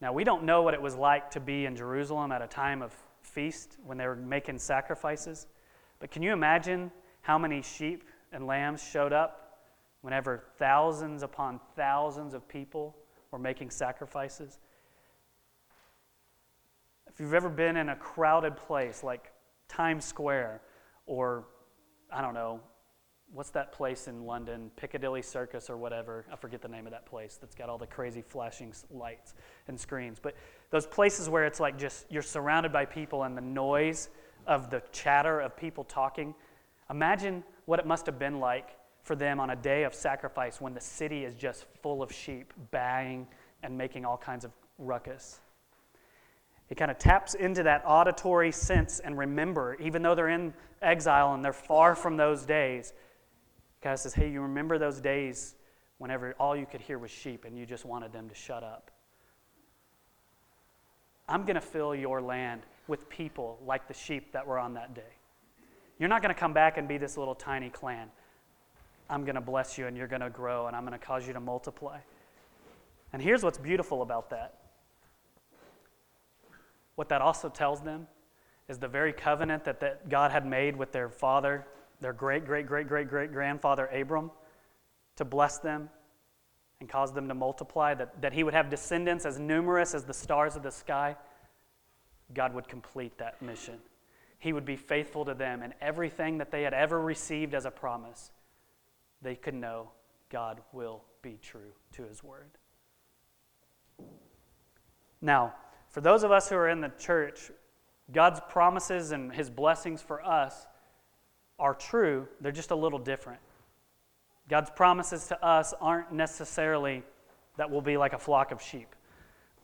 [0.00, 2.82] Now, we don't know what it was like to be in Jerusalem at a time
[2.82, 5.46] of feast when they were making sacrifices,
[5.98, 6.90] but can you imagine
[7.22, 9.62] how many sheep and lambs showed up
[10.02, 12.94] whenever thousands upon thousands of people
[13.30, 14.58] were making sacrifices?
[17.14, 19.32] If you've ever been in a crowded place like
[19.68, 20.62] Times Square
[21.06, 21.44] or,
[22.12, 22.58] I don't know,
[23.32, 26.26] what's that place in London, Piccadilly Circus or whatever?
[26.32, 29.34] I forget the name of that place that's got all the crazy flashing lights
[29.68, 30.18] and screens.
[30.20, 30.34] But
[30.70, 34.08] those places where it's like just you're surrounded by people and the noise
[34.48, 36.34] of the chatter of people talking.
[36.90, 38.70] Imagine what it must have been like
[39.04, 42.52] for them on a day of sacrifice when the city is just full of sheep
[42.72, 43.28] baying
[43.62, 45.38] and making all kinds of ruckus.
[46.74, 51.32] It kind of taps into that auditory sense and remember, even though they're in exile
[51.32, 52.92] and they're far from those days,
[53.80, 55.54] God says, Hey, you remember those days
[55.98, 58.90] whenever all you could hear was sheep and you just wanted them to shut up?
[61.28, 64.94] I'm going to fill your land with people like the sheep that were on that
[64.94, 65.14] day.
[66.00, 68.08] You're not going to come back and be this little tiny clan.
[69.08, 71.24] I'm going to bless you and you're going to grow and I'm going to cause
[71.24, 72.00] you to multiply.
[73.12, 74.63] And here's what's beautiful about that.
[76.96, 78.06] What that also tells them
[78.68, 81.66] is the very covenant that, that God had made with their father
[82.00, 84.30] their great, great, great, great, great grandfather Abram
[85.16, 85.88] to bless them
[86.80, 90.12] and cause them to multiply, that, that he would have descendants as numerous as the
[90.12, 91.16] stars of the sky,
[92.34, 93.78] God would complete that mission.
[94.38, 97.70] He would be faithful to them, and everything that they had ever received as a
[97.70, 98.32] promise,
[99.22, 99.88] they could know
[100.28, 102.50] God will be true to his word.
[105.22, 105.54] Now,
[105.94, 107.52] for those of us who are in the church,
[108.10, 110.66] God's promises and his blessings for us
[111.56, 113.38] are true, they're just a little different.
[114.48, 117.04] God's promises to us aren't necessarily
[117.58, 118.88] that we'll be like a flock of sheep.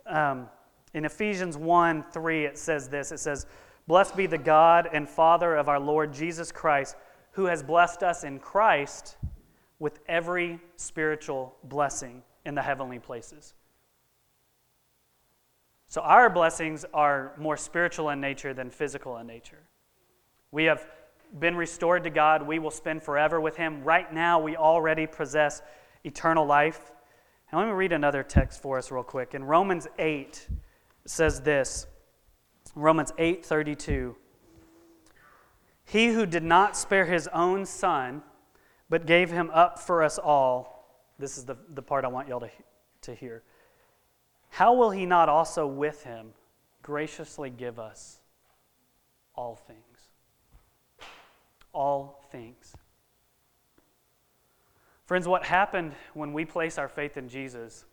[0.06, 0.48] Um,
[0.94, 3.46] in Ephesians 1 3, it says this it says,
[3.88, 6.94] Blessed be the God and Father of our Lord Jesus Christ,
[7.32, 9.16] who has blessed us in Christ
[9.80, 13.54] with every spiritual blessing in the heavenly places.
[15.90, 19.58] So our blessings are more spiritual in nature than physical in nature.
[20.52, 20.86] We have
[21.36, 23.82] been restored to God, we will spend forever with Him.
[23.82, 25.62] Right now, we already possess
[26.04, 26.92] eternal life.
[27.50, 29.34] And let me read another text for us real quick.
[29.34, 30.46] In Romans 8
[31.06, 31.88] says this.
[32.76, 34.14] Romans 8:32
[35.84, 38.22] He who did not spare his own son
[38.88, 41.12] but gave him up for us all.
[41.18, 42.50] This is the, the part I want y'all to,
[43.02, 43.42] to hear.
[44.50, 46.34] How will he not also with him
[46.82, 48.20] graciously give us
[49.34, 49.90] all things?
[51.72, 52.74] all things.
[55.06, 57.84] Friends, what happened when we place our faith in Jesus,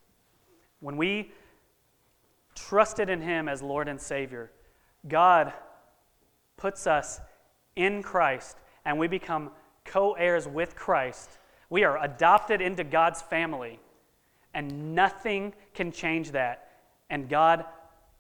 [0.80, 1.32] when we
[2.56, 4.52] trusted in Him as Lord and Savior,
[5.08, 5.54] God
[6.58, 7.20] puts us
[7.76, 9.52] in Christ and we become
[9.86, 11.40] co heirs with Christ.
[11.70, 13.80] We are adopted into God's family,
[14.58, 16.72] and nothing can change that.
[17.12, 17.64] And God,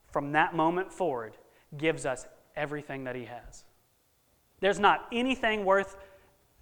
[0.06, 1.36] from that moment forward,
[1.76, 3.65] gives us everything that He has.
[4.60, 5.97] There's not anything worth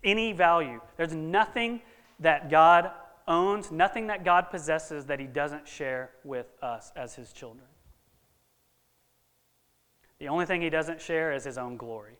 [0.01, 0.79] any value.
[0.95, 1.81] There's nothing
[2.21, 2.89] that God
[3.27, 7.67] owns, nothing that God possesses that He doesn't share with us as His children.
[10.19, 12.17] The only thing He doesn't share is His own glory.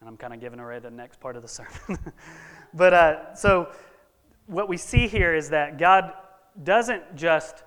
[0.00, 1.98] And I'm kind of giving away the next part of the sermon.
[2.74, 3.72] but uh, so
[4.44, 6.12] what we see here is that God
[6.64, 7.62] doesn't just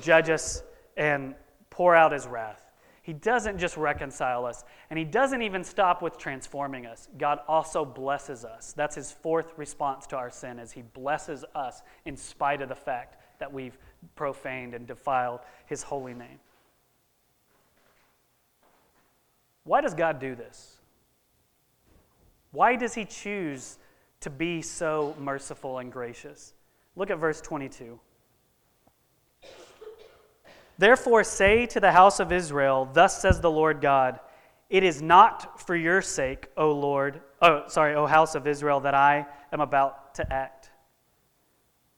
[0.00, 0.62] judge us
[0.96, 1.34] and
[1.70, 2.72] pour out His wrath.
[3.02, 7.08] He doesn't just reconcile us, and He doesn't even stop with transforming us.
[7.18, 8.72] God also blesses us.
[8.72, 12.74] That's His fourth response to our sin, is He blesses us in spite of the
[12.74, 13.76] fact that we've
[14.16, 16.38] profaned and defiled His holy name.
[19.64, 20.78] Why does God do this?
[22.52, 23.78] Why does He choose
[24.20, 26.54] to be so merciful and gracious?
[26.96, 27.98] Look at verse 22.
[30.78, 34.18] Therefore, say to the house of Israel, Thus says the Lord God,
[34.70, 38.94] It is not for your sake, O Lord, oh, sorry, O house of Israel, that
[38.94, 40.70] I am about to act.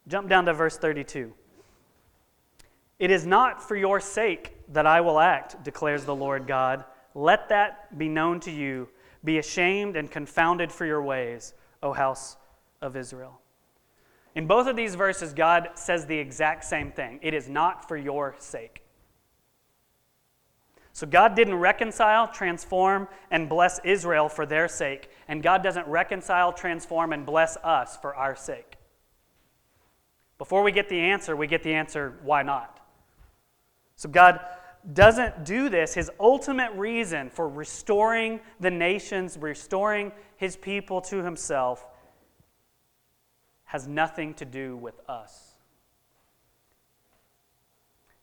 [0.09, 1.33] Jump down to verse 32.
[2.99, 6.85] It is not for your sake that I will act, declares the Lord God.
[7.15, 8.89] Let that be known to you.
[9.25, 12.37] Be ashamed and confounded for your ways, O house
[12.81, 13.41] of Israel.
[14.37, 17.97] In both of these verses, God says the exact same thing it is not for
[17.97, 18.83] your sake.
[20.93, 26.53] So God didn't reconcile, transform, and bless Israel for their sake, and God doesn't reconcile,
[26.53, 28.77] transform, and bless us for our sake.
[30.39, 32.81] Before we get the answer, we get the answer why not?
[33.97, 34.41] So God
[34.93, 35.95] doesn't do this.
[35.95, 41.87] His ultimate reason for restoring the nations, restoring his people to himself,
[43.67, 45.55] has nothing to do with us.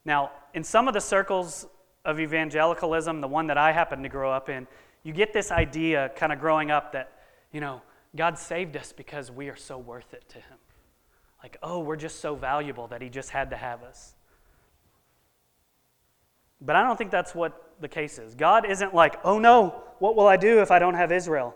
[0.06, 1.65] Now, in some of the circles
[2.03, 4.67] of evangelicalism, the one that I happen to grow up in,
[5.03, 7.12] you get this idea kind of growing up that,
[7.51, 7.82] you know,
[8.15, 10.58] God saved us because we are so worth it to Him.
[11.41, 14.15] Like, oh, we're just so valuable that He just had to have us.
[16.62, 18.36] But I don't think that's what the case is.
[18.36, 21.56] God isn't like, oh no, what will I do if I don't have Israel?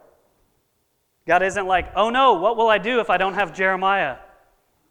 [1.28, 4.18] God isn't like, oh no, what will I do if I don't have Jeremiah?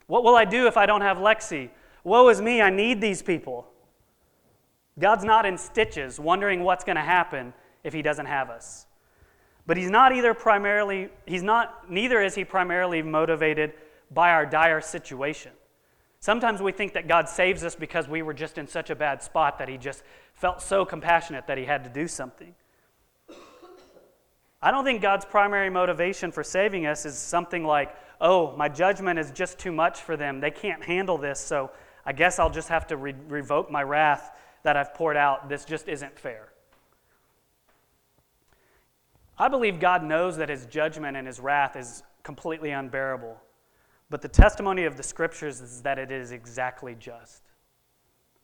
[0.05, 1.69] What will I do if I don't have Lexi?
[2.03, 3.67] Woe is me, I need these people.
[4.99, 8.85] God's not in stitches wondering what's going to happen if he doesn't have us.
[9.65, 13.73] But he's not either primarily, he's not, neither is he primarily motivated
[14.11, 15.51] by our dire situation.
[16.19, 19.21] Sometimes we think that God saves us because we were just in such a bad
[19.21, 22.55] spot that He just felt so compassionate that He had to do something.
[24.61, 29.19] I don't think God's primary motivation for saving us is something like, oh, my judgment
[29.19, 30.39] is just too much for them.
[30.39, 31.71] They can't handle this, so
[32.05, 34.31] I guess I'll just have to re- revoke my wrath
[34.63, 35.47] that I've poured out.
[35.47, 36.49] This just isn't fair.
[39.37, 43.37] I believe God knows that His judgment and His wrath is completely unbearable.
[44.09, 47.43] But the testimony of the scriptures is that it is exactly just.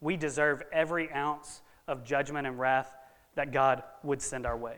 [0.02, 2.94] We deserve every ounce of judgment and wrath
[3.36, 4.76] that God would send our way.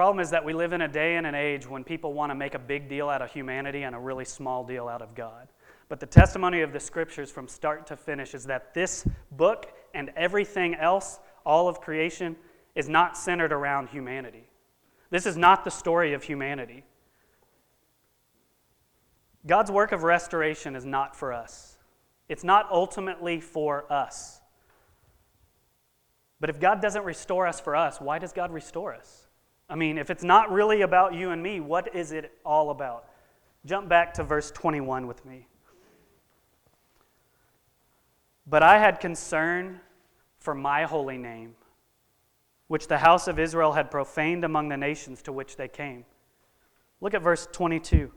[0.00, 2.34] Problem is that we live in a day and an age when people want to
[2.34, 5.48] make a big deal out of humanity and a really small deal out of God.
[5.90, 10.10] But the testimony of the scriptures from start to finish is that this book and
[10.16, 12.36] everything else, all of creation,
[12.74, 14.48] is not centered around humanity.
[15.10, 16.82] This is not the story of humanity.
[19.46, 21.76] God's work of restoration is not for us,
[22.26, 24.40] it's not ultimately for us.
[26.40, 29.19] But if God doesn't restore us for us, why does God restore us?
[29.70, 33.04] I mean, if it's not really about you and me, what is it all about?
[33.64, 35.46] Jump back to verse 21 with me.
[38.46, 39.80] But I had concern
[40.40, 41.54] for my holy name
[42.66, 46.04] which the house of Israel had profaned among the nations to which they came.
[47.00, 48.12] Look at verse 22.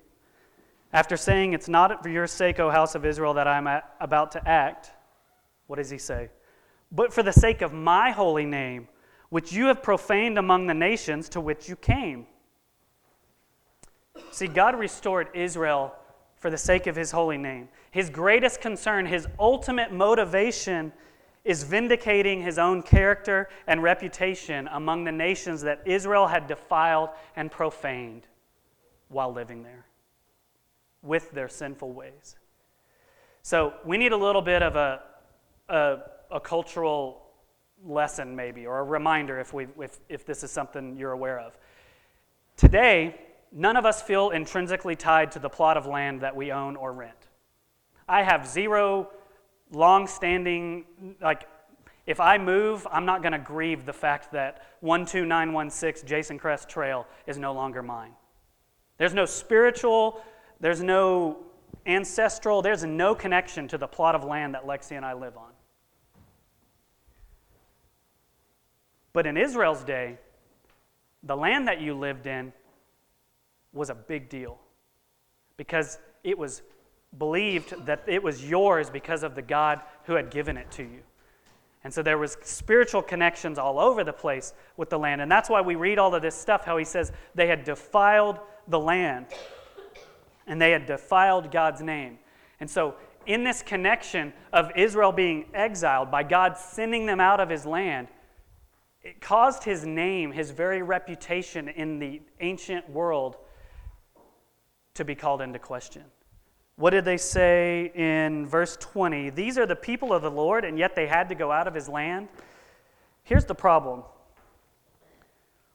[0.91, 3.67] After saying, It's not for your sake, O house of Israel, that I'm
[3.99, 4.91] about to act,
[5.67, 6.29] what does he say?
[6.91, 8.87] But for the sake of my holy name,
[9.33, 12.27] which you have profaned among the nations to which you came.
[14.29, 15.91] See, God restored Israel
[16.35, 17.67] for the sake of his holy name.
[17.89, 20.93] His greatest concern, his ultimate motivation
[21.43, 27.49] is vindicating his own character and reputation among the nations that Israel had defiled and
[27.49, 28.27] profaned
[29.07, 29.87] while living there
[31.01, 32.35] with their sinful ways.
[33.41, 35.01] So we need a little bit of a,
[35.69, 35.97] a,
[36.29, 37.22] a cultural
[37.85, 41.57] lesson, maybe, or a reminder if, we, if, if this is something you're aware of.
[42.57, 43.19] Today,
[43.51, 46.93] none of us feel intrinsically tied to the plot of land that we own or
[46.93, 47.27] rent.
[48.07, 49.09] I have zero
[49.71, 50.85] long standing,
[51.21, 51.47] like,
[52.05, 57.07] if I move, I'm not going to grieve the fact that 12916 Jason Crest Trail
[57.27, 58.11] is no longer mine.
[58.97, 60.21] There's no spiritual,
[60.59, 61.37] there's no
[61.85, 65.52] ancestral, there's no connection to the plot of land that Lexi and I live on.
[69.13, 70.17] But in Israel's day,
[71.21, 72.51] the land that you lived in
[73.71, 74.57] was a big deal
[75.55, 76.61] because it was
[77.17, 81.01] believed that it was yours because of the God who had given it to you.
[81.83, 85.21] And so there was spiritual connections all over the place with the land.
[85.21, 88.39] And that's why we read all of this stuff how he says they had defiled
[88.67, 89.27] the land
[90.47, 92.19] and they had defiled God's name.
[92.59, 92.95] And so
[93.25, 98.07] in this connection of Israel being exiled, by God sending them out of his land,
[99.03, 103.37] it caused his name, his very reputation in the ancient world,
[104.93, 106.03] to be called into question.
[106.75, 109.29] What did they say in verse 20?
[109.31, 111.75] These are the people of the Lord, and yet they had to go out of
[111.75, 112.29] his land.
[113.23, 114.03] Here's the problem.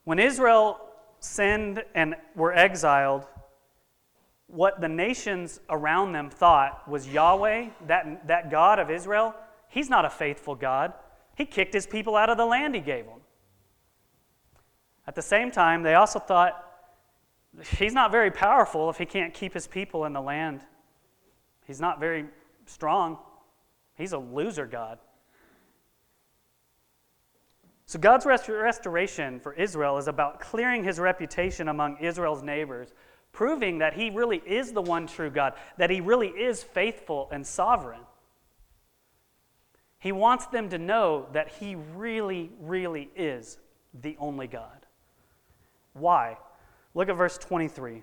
[0.05, 0.81] When Israel
[1.21, 3.27] sinned and were exiled,
[4.47, 9.35] what the nations around them thought was Yahweh, that, that God of Israel,
[9.69, 10.95] he's not a faithful God.
[11.37, 13.18] He kicked his people out of the land he gave them.
[15.09, 16.63] At the same time, they also thought
[17.79, 20.61] he's not very powerful if he can't keep his people in the land.
[21.67, 22.27] He's not very
[22.67, 23.17] strong.
[23.97, 24.99] He's a loser God.
[27.87, 32.93] So, God's restoration for Israel is about clearing his reputation among Israel's neighbors
[33.33, 37.47] proving that he really is the one true God, that he really is faithful and
[37.47, 38.03] sovereign.
[40.01, 43.57] He wants them to know that he really, really is
[43.95, 44.78] the only God.
[45.93, 46.37] Why?
[46.95, 48.03] Look at verse 23.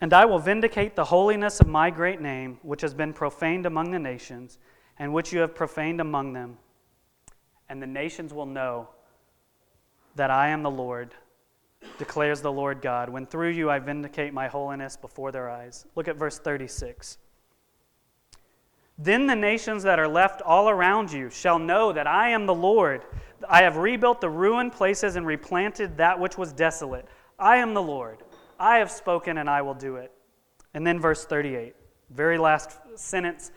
[0.00, 3.90] And I will vindicate the holiness of my great name, which has been profaned among
[3.90, 4.58] the nations,
[4.98, 6.58] and which you have profaned among them.
[7.68, 8.88] And the nations will know
[10.14, 11.14] that I am the Lord
[11.98, 15.86] declares the Lord God, when through you I vindicate my holiness before their eyes.
[15.94, 17.18] Look at verse 36.
[18.98, 22.54] Then the nations that are left all around you shall know that I am the
[22.54, 23.04] Lord.
[23.48, 27.06] I have rebuilt the ruined places and replanted that which was desolate.
[27.38, 28.22] I am the Lord.
[28.58, 30.12] I have spoken and I will do it.
[30.74, 31.74] And then verse 38,
[32.10, 33.50] very last sentence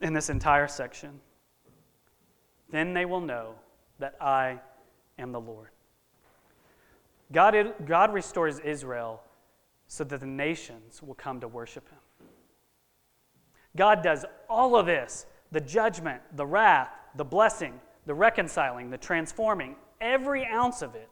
[0.00, 1.20] in this entire section.
[2.70, 3.54] Then they will know
[3.98, 4.60] that I
[5.18, 5.68] am the Lord.
[7.32, 9.22] God, God restores Israel
[9.86, 11.98] so that the nations will come to worship him.
[13.76, 19.76] God does all of this the judgment, the wrath, the blessing, the reconciling, the transforming,
[20.00, 21.08] every ounce of it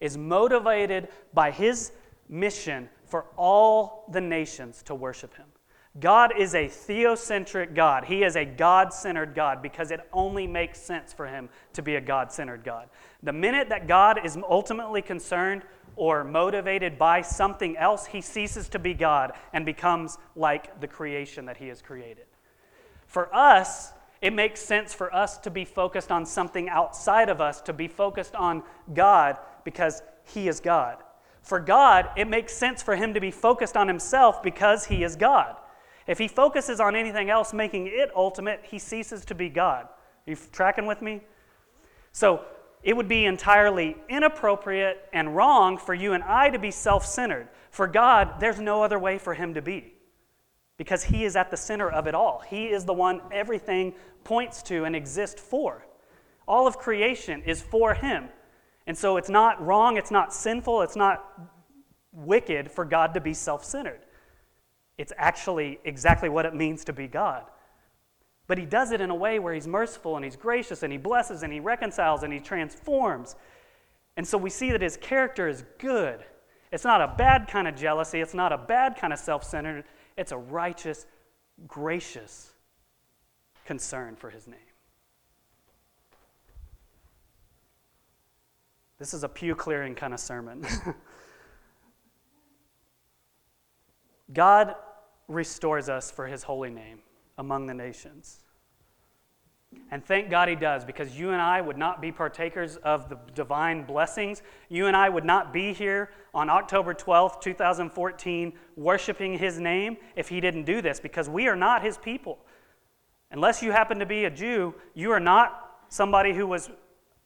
[0.00, 1.92] is motivated by his
[2.28, 5.46] mission for all the nations to worship him.
[6.00, 8.04] God is a theocentric God.
[8.04, 11.96] He is a God centered God because it only makes sense for him to be
[11.96, 12.88] a God centered God.
[13.22, 15.62] The minute that God is ultimately concerned
[15.94, 21.44] or motivated by something else, he ceases to be God and becomes like the creation
[21.44, 22.24] that he has created.
[23.06, 23.92] For us,
[24.22, 27.88] it makes sense for us to be focused on something outside of us, to be
[27.88, 28.62] focused on
[28.94, 30.98] God because he is God.
[31.42, 35.16] For God, it makes sense for him to be focused on himself because he is
[35.16, 35.56] God.
[36.06, 39.86] If he focuses on anything else, making it ultimate, he ceases to be God.
[39.86, 41.20] Are you tracking with me?
[42.12, 42.44] So,
[42.82, 47.48] it would be entirely inappropriate and wrong for you and I to be self centered.
[47.70, 49.94] For God, there's no other way for Him to be
[50.76, 52.42] because He is at the center of it all.
[52.46, 53.94] He is the one everything
[54.24, 55.86] points to and exists for.
[56.46, 58.28] All of creation is for Him.
[58.86, 61.50] And so it's not wrong, it's not sinful, it's not
[62.12, 64.00] wicked for God to be self centered.
[64.98, 67.44] It's actually exactly what it means to be God.
[68.46, 70.98] But he does it in a way where he's merciful and he's gracious and he
[70.98, 73.36] blesses and he reconciles and he transforms.
[74.16, 76.24] And so we see that his character is good.
[76.70, 79.84] It's not a bad kind of jealousy, it's not a bad kind of self centered,
[80.16, 81.06] it's a righteous,
[81.66, 82.51] gracious
[83.72, 84.58] concern for his name.
[88.98, 90.66] This is a pew clearing kind of sermon.
[94.34, 94.74] God
[95.26, 96.98] restores us for his holy name
[97.38, 98.40] among the nations.
[99.90, 103.16] And thank God he does, because you and I would not be partakers of the
[103.34, 104.42] divine blessings.
[104.68, 110.28] You and I would not be here on October 12th, 2014, worshiping his name if
[110.28, 112.38] he didn't do this, because we are not his people.
[113.32, 116.70] Unless you happen to be a Jew, you are not somebody who was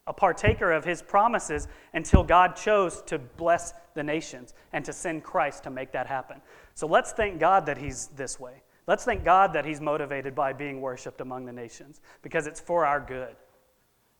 [0.07, 5.25] a partaker of his promises until God chose to bless the nations and to send
[5.25, 6.41] Christ to make that happen.
[6.75, 8.63] So let's thank God that he's this way.
[8.87, 12.87] Let's thank God that He's motivated by being worshiped among the nations because it's for
[12.87, 13.35] our good.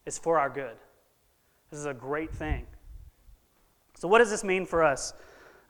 [0.07, 0.77] It's for our good.
[1.71, 2.67] This is a great thing.
[3.95, 5.15] So, what does this mean for us?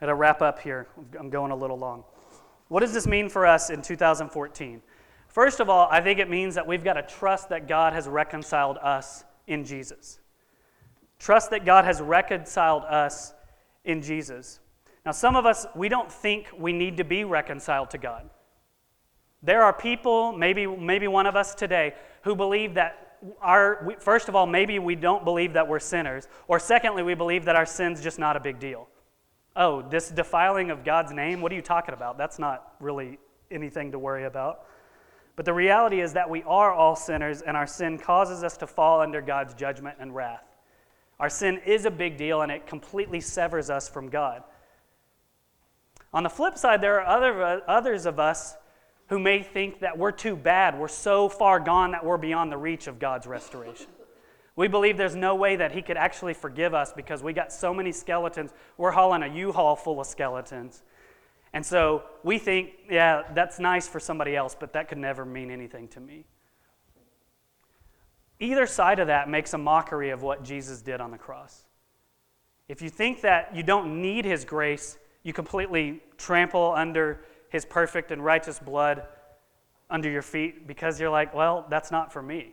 [0.00, 0.88] Going to wrap up here.
[1.18, 2.04] I'm going a little long.
[2.68, 4.82] What does this mean for us in 2014?
[5.37, 8.09] First of all, I think it means that we've got to trust that God has
[8.09, 10.18] reconciled us in Jesus.
[11.18, 13.34] Trust that God has reconciled us
[13.84, 14.61] in Jesus.
[15.05, 18.30] Now, some of us, we don't think we need to be reconciled to God.
[19.43, 24.34] There are people, maybe, maybe one of us today, who believe that our, first of
[24.34, 28.03] all, maybe we don't believe that we're sinners, or secondly, we believe that our sin's
[28.03, 28.89] just not a big deal.
[29.55, 32.16] Oh, this defiling of God's name, what are you talking about?
[32.16, 33.18] That's not really
[33.51, 34.64] anything to worry about.
[35.37, 38.66] But the reality is that we are all sinners, and our sin causes us to
[38.66, 40.45] fall under God's judgment and wrath.
[41.20, 44.43] Our sin is a big deal, and it completely severs us from God.
[46.12, 48.57] On the flip side, there are other, others of us
[49.09, 50.78] who may think that we're too bad.
[50.78, 53.87] We're so far gone that we're beyond the reach of God's restoration.
[54.57, 57.74] We believe there's no way that He could actually forgive us because we got so
[57.74, 58.53] many skeletons.
[58.78, 60.82] We're hauling a U haul full of skeletons.
[61.57, 65.50] And so we think, yeah, that's nice for somebody else, but that could never mean
[65.50, 66.26] anything to me.
[68.38, 71.64] Either side of that makes a mockery of what Jesus did on the cross.
[72.68, 78.11] If you think that you don't need His grace, you completely trample under His perfect
[78.11, 79.04] and righteous blood
[79.88, 82.52] under your feet because you're like, well, that's not for me.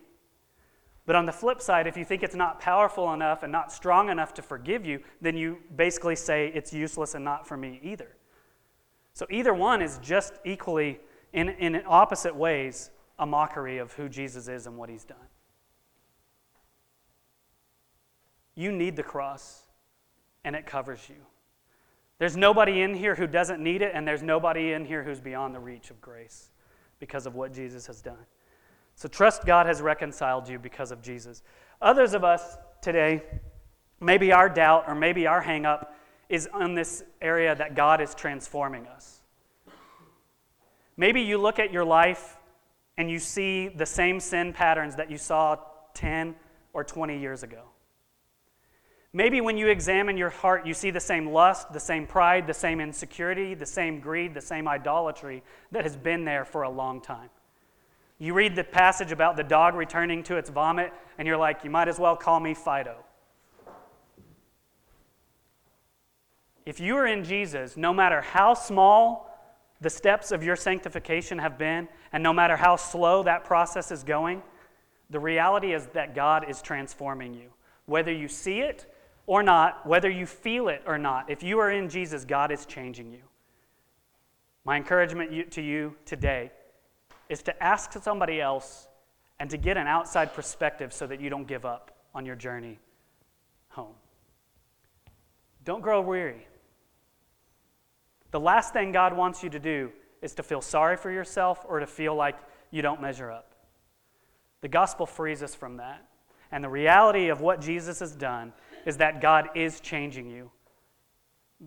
[1.06, 4.08] But on the flip side, if you think it's not powerful enough and not strong
[4.08, 8.16] enough to forgive you, then you basically say it's useless and not for me either.
[9.14, 11.00] So either one is just equally,
[11.34, 12.90] in, in opposite ways,
[13.20, 15.18] a mockery of who Jesus is and what he's done.
[18.56, 19.64] You need the cross,
[20.44, 21.16] and it covers you.
[22.20, 25.54] There's nobody in here who doesn't need it, and there's nobody in here who's beyond
[25.54, 26.52] the reach of grace
[27.00, 28.26] because of what Jesus has done.
[28.96, 31.42] So trust God has reconciled you because of Jesus.
[31.82, 33.24] Others of us today,
[34.00, 35.88] maybe our doubt or maybe our hangup
[36.30, 39.22] is on this area that God is transforming us.
[40.98, 42.38] Maybe you look at your life
[42.98, 45.58] and you see the same sin patterns that you saw
[45.96, 46.36] 10
[46.74, 47.64] or 20 years ago.
[49.16, 52.54] Maybe when you examine your heart, you see the same lust, the same pride, the
[52.54, 57.00] same insecurity, the same greed, the same idolatry that has been there for a long
[57.00, 57.30] time.
[58.18, 61.70] You read the passage about the dog returning to its vomit, and you're like, you
[61.70, 62.96] might as well call me Fido.
[66.66, 69.30] If you are in Jesus, no matter how small
[69.82, 74.04] the steps of your sanctification have been, and no matter how slow that process is
[74.04, 74.42] going,
[75.10, 77.50] the reality is that God is transforming you.
[77.86, 78.92] Whether you see it
[79.28, 82.66] or not, whether you feel it or not, if you are in Jesus, God is
[82.66, 83.24] changing you.
[84.64, 86.52] My encouragement to you today
[87.28, 88.88] is to ask somebody else
[89.40, 92.80] and to get an outside perspective so that you don't give up on your journey
[93.68, 93.96] home.
[95.66, 96.48] Don't grow weary.
[98.34, 99.92] The last thing God wants you to do
[100.24, 102.36] is to feel sorry for yourself or to feel like
[102.72, 103.54] you don't measure up.
[104.62, 106.04] The gospel frees us from that.
[106.52, 108.52] And the reality of what Jesus has done
[108.88, 110.50] is that God is changing you.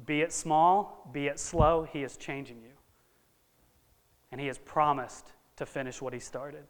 [0.07, 2.73] Be it small, be it slow, He is changing you.
[4.33, 6.64] And He has promised to finish what he started.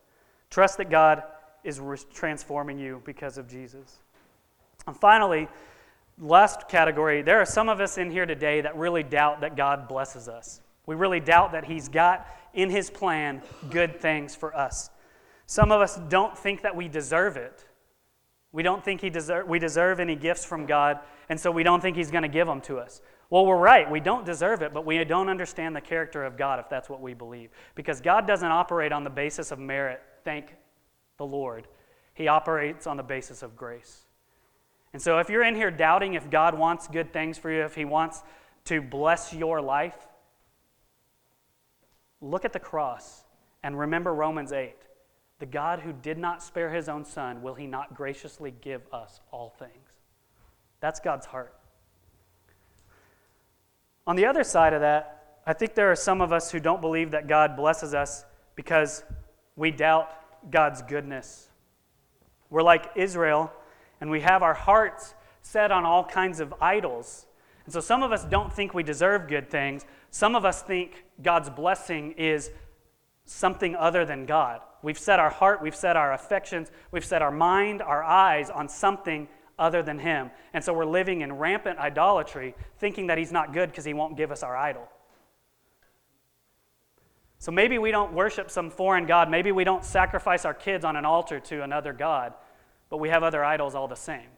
[0.50, 1.22] Trust that God
[1.64, 1.80] is
[2.12, 3.96] transforming you because of Jesus.
[4.86, 5.48] And finally,
[6.18, 9.88] last category, there are some of us in here today that really doubt that God
[9.88, 10.60] blesses us.
[10.86, 14.90] We really doubt that He's got in His plan good things for us.
[15.46, 17.64] Some of us don't think that we deserve it.
[18.52, 21.80] We don't think he deserve, we deserve any gifts from God, and so we don't
[21.82, 23.02] think He's going to give them to us.
[23.28, 23.90] Well, we're right.
[23.90, 27.02] We don't deserve it, but we don't understand the character of God if that's what
[27.02, 27.50] we believe.
[27.74, 30.54] Because God doesn't operate on the basis of merit, thank
[31.18, 31.66] the Lord.
[32.14, 34.05] He operates on the basis of grace.
[34.96, 37.74] And so if you're in here doubting if God wants good things for you, if
[37.74, 38.22] He wants
[38.64, 40.08] to bless your life,
[42.22, 43.24] look at the cross
[43.62, 44.74] and remember Romans 8.
[45.38, 49.20] The God who did not spare His own Son, will He not graciously give us
[49.32, 50.00] all things?
[50.80, 51.54] That's God's heart.
[54.06, 56.80] On the other side of that, I think there are some of us who don't
[56.80, 58.24] believe that God blesses us
[58.54, 59.04] because
[59.56, 60.08] we doubt
[60.50, 61.50] God's goodness.
[62.48, 63.52] We're like Israel,
[64.00, 67.26] and we have our hearts set on all kinds of idols.
[67.64, 69.84] And so some of us don't think we deserve good things.
[70.10, 72.50] Some of us think God's blessing is
[73.24, 74.60] something other than God.
[74.82, 78.68] We've set our heart, we've set our affections, we've set our mind, our eyes on
[78.68, 79.28] something
[79.58, 80.30] other than Him.
[80.52, 84.16] And so we're living in rampant idolatry, thinking that He's not good because He won't
[84.16, 84.88] give us our idol.
[87.38, 89.30] So maybe we don't worship some foreign God.
[89.30, 92.32] Maybe we don't sacrifice our kids on an altar to another God,
[92.88, 94.28] but we have other idols all the same.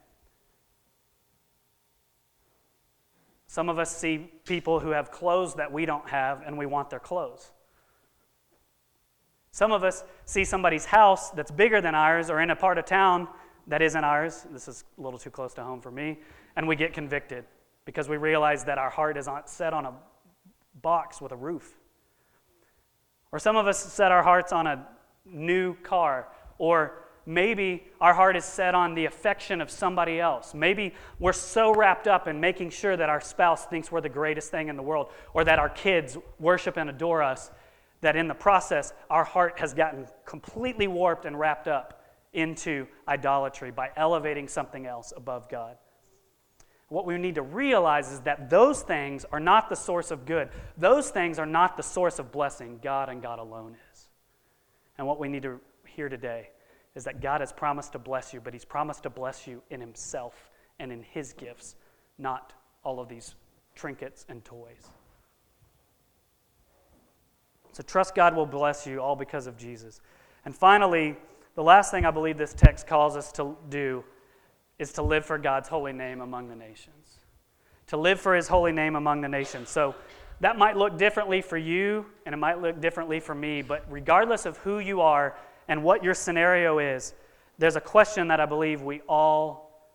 [3.47, 6.89] Some of us see people who have clothes that we don't have, and we want
[6.89, 7.51] their clothes.
[9.51, 12.85] Some of us see somebody's house that's bigger than ours or in a part of
[12.85, 13.27] town
[13.67, 14.45] that isn't ours.
[14.51, 16.19] This is a little too close to home for me.
[16.55, 17.45] And we get convicted
[17.85, 19.93] because we realize that our heart is set on a
[20.81, 21.73] box with a roof.
[23.31, 24.87] Or some of us set our hearts on a
[25.25, 26.27] new car.
[26.59, 30.55] Or maybe our heart is set on the affection of somebody else.
[30.55, 34.49] Maybe we're so wrapped up in making sure that our spouse thinks we're the greatest
[34.49, 37.51] thing in the world or that our kids worship and adore us
[38.01, 42.03] that in the process, our heart has gotten completely warped and wrapped up
[42.33, 45.77] into idolatry by elevating something else above God.
[46.87, 50.49] What we need to realize is that those things are not the source of good.
[50.77, 52.79] Those things are not the source of blessing.
[52.81, 54.07] God and God alone is.
[54.97, 56.49] And what we need to hear today
[56.99, 59.79] is that God has promised to bless you, but He's promised to bless you in
[59.79, 61.77] Himself and in His gifts,
[62.17, 62.51] not
[62.83, 63.35] all of these
[63.73, 64.89] trinkets and toys.
[67.71, 70.01] So trust God will bless you all because of Jesus.
[70.43, 71.15] And finally,
[71.55, 74.03] the last thing I believe this text calls us to do
[74.77, 77.19] is to live for God's holy name among the nations.
[77.87, 79.69] To live for his holy name among the nations.
[79.69, 79.95] So
[80.41, 84.45] that might look differently for you and it might look differently for me, but regardless
[84.45, 85.37] of who you are
[85.69, 87.13] and what your scenario is,
[87.59, 89.93] there's a question that I believe we all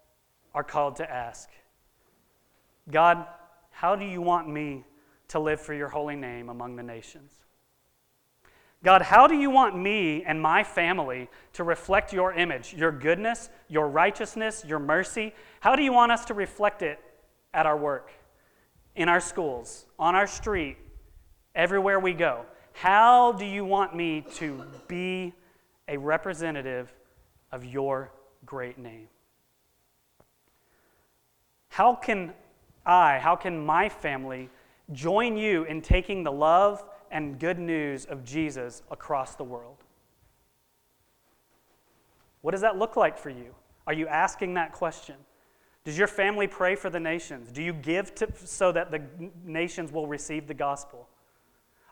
[0.54, 1.50] are called to ask
[2.90, 3.26] God,
[3.70, 4.84] how do you want me
[5.28, 7.32] to live for your holy name among the nations?
[8.84, 13.48] God, how do you want me and my family to reflect your image, your goodness,
[13.68, 15.32] your righteousness, your mercy?
[15.60, 17.00] How do you want us to reflect it
[17.54, 18.12] at our work,
[18.94, 20.76] in our schools, on our street,
[21.54, 22.44] everywhere we go?
[22.74, 25.32] How do you want me to be
[25.88, 26.92] a representative
[27.52, 28.12] of your
[28.46, 29.08] great name?
[31.68, 32.32] How can
[32.86, 34.50] I, how can my family
[34.92, 39.78] join you in taking the love and good news of Jesus across the world?
[42.42, 43.54] What does that look like for you?
[43.86, 45.16] Are you asking that question?
[45.84, 47.50] Does your family pray for the nations?
[47.50, 49.02] Do you give to, so that the
[49.44, 51.08] nations will receive the gospel?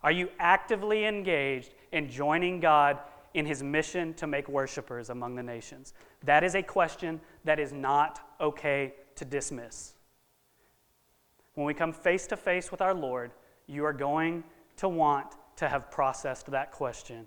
[0.02, 2.98] Are you actively engaged in joining God
[3.34, 5.94] in his mission to make worshipers among the nations?
[6.24, 9.94] That is a question that is not okay to dismiss.
[11.54, 13.32] When we come face to face with our Lord,
[13.66, 14.44] you are going
[14.76, 17.26] to want to have processed that question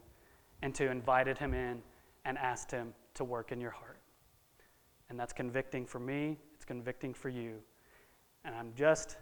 [0.62, 1.82] and to invited him in
[2.26, 4.00] and asked him to work in your heart.
[5.10, 7.58] And that's convicting for me, it's convicting for you.
[8.44, 9.18] And I'm just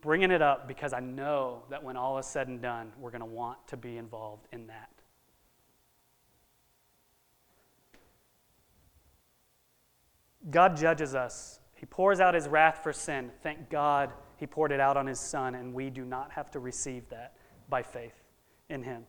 [0.00, 3.20] bringing it up because I know that when all is said and done, we're going
[3.20, 4.90] to want to be involved in that.
[10.50, 11.60] God judges us.
[11.74, 13.30] He pours out his wrath for sin.
[13.42, 16.60] Thank God he poured it out on his son, and we do not have to
[16.60, 17.34] receive that
[17.68, 18.14] by faith
[18.68, 19.04] in him.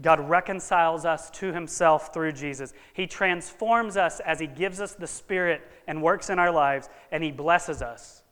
[0.00, 2.72] God reconciles us to himself through Jesus.
[2.92, 7.24] He transforms us as he gives us the Spirit and works in our lives, and
[7.24, 8.22] he blesses us.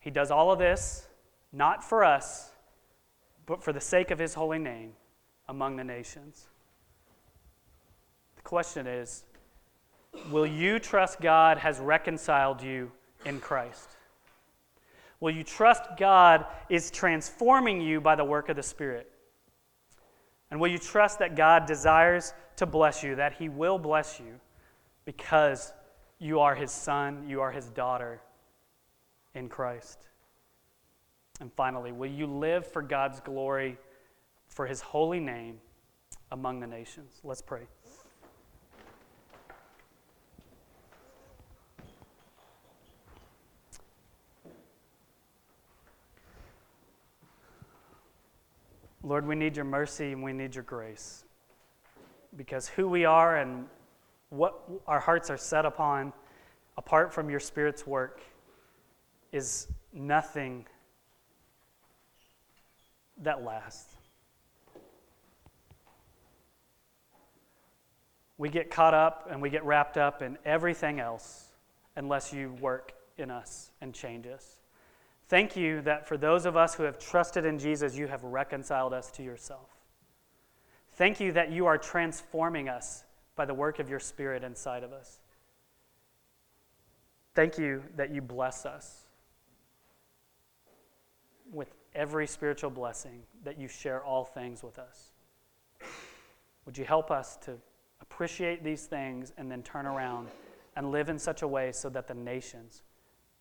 [0.00, 1.06] He does all of this
[1.52, 2.50] not for us,
[3.46, 4.92] but for the sake of his holy name
[5.48, 6.48] among the nations.
[8.36, 9.24] The question is
[10.30, 12.90] Will you trust God has reconciled you
[13.24, 13.88] in Christ?
[15.20, 19.10] Will you trust God is transforming you by the work of the Spirit?
[20.50, 24.40] And will you trust that God desires to bless you, that He will bless you
[25.04, 25.72] because
[26.18, 28.20] you are His son, you are His daughter
[29.34, 30.08] in Christ?
[31.40, 33.78] And finally, will you live for God's glory,
[34.48, 35.58] for His holy name
[36.30, 37.20] among the nations?
[37.24, 37.66] Let's pray.
[49.06, 51.22] Lord, we need your mercy and we need your grace.
[52.36, 53.66] Because who we are and
[54.30, 56.12] what our hearts are set upon,
[56.76, 58.20] apart from your Spirit's work,
[59.30, 60.66] is nothing
[63.22, 63.94] that lasts.
[68.38, 71.44] We get caught up and we get wrapped up in everything else
[71.94, 74.55] unless you work in us and change us.
[75.28, 78.92] Thank you that for those of us who have trusted in Jesus, you have reconciled
[78.92, 79.70] us to yourself.
[80.92, 83.04] Thank you that you are transforming us
[83.34, 85.18] by the work of your Spirit inside of us.
[87.34, 89.06] Thank you that you bless us
[91.52, 95.10] with every spiritual blessing, that you share all things with us.
[96.64, 97.56] Would you help us to
[98.00, 100.28] appreciate these things and then turn around
[100.76, 102.82] and live in such a way so that the nations,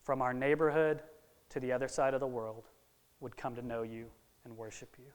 [0.03, 1.01] from our neighborhood,
[1.50, 2.64] to the other side of the world
[3.20, 4.08] would come to know you
[4.43, 5.12] and worship you.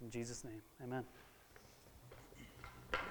[0.00, 1.04] In Jesus' name, amen.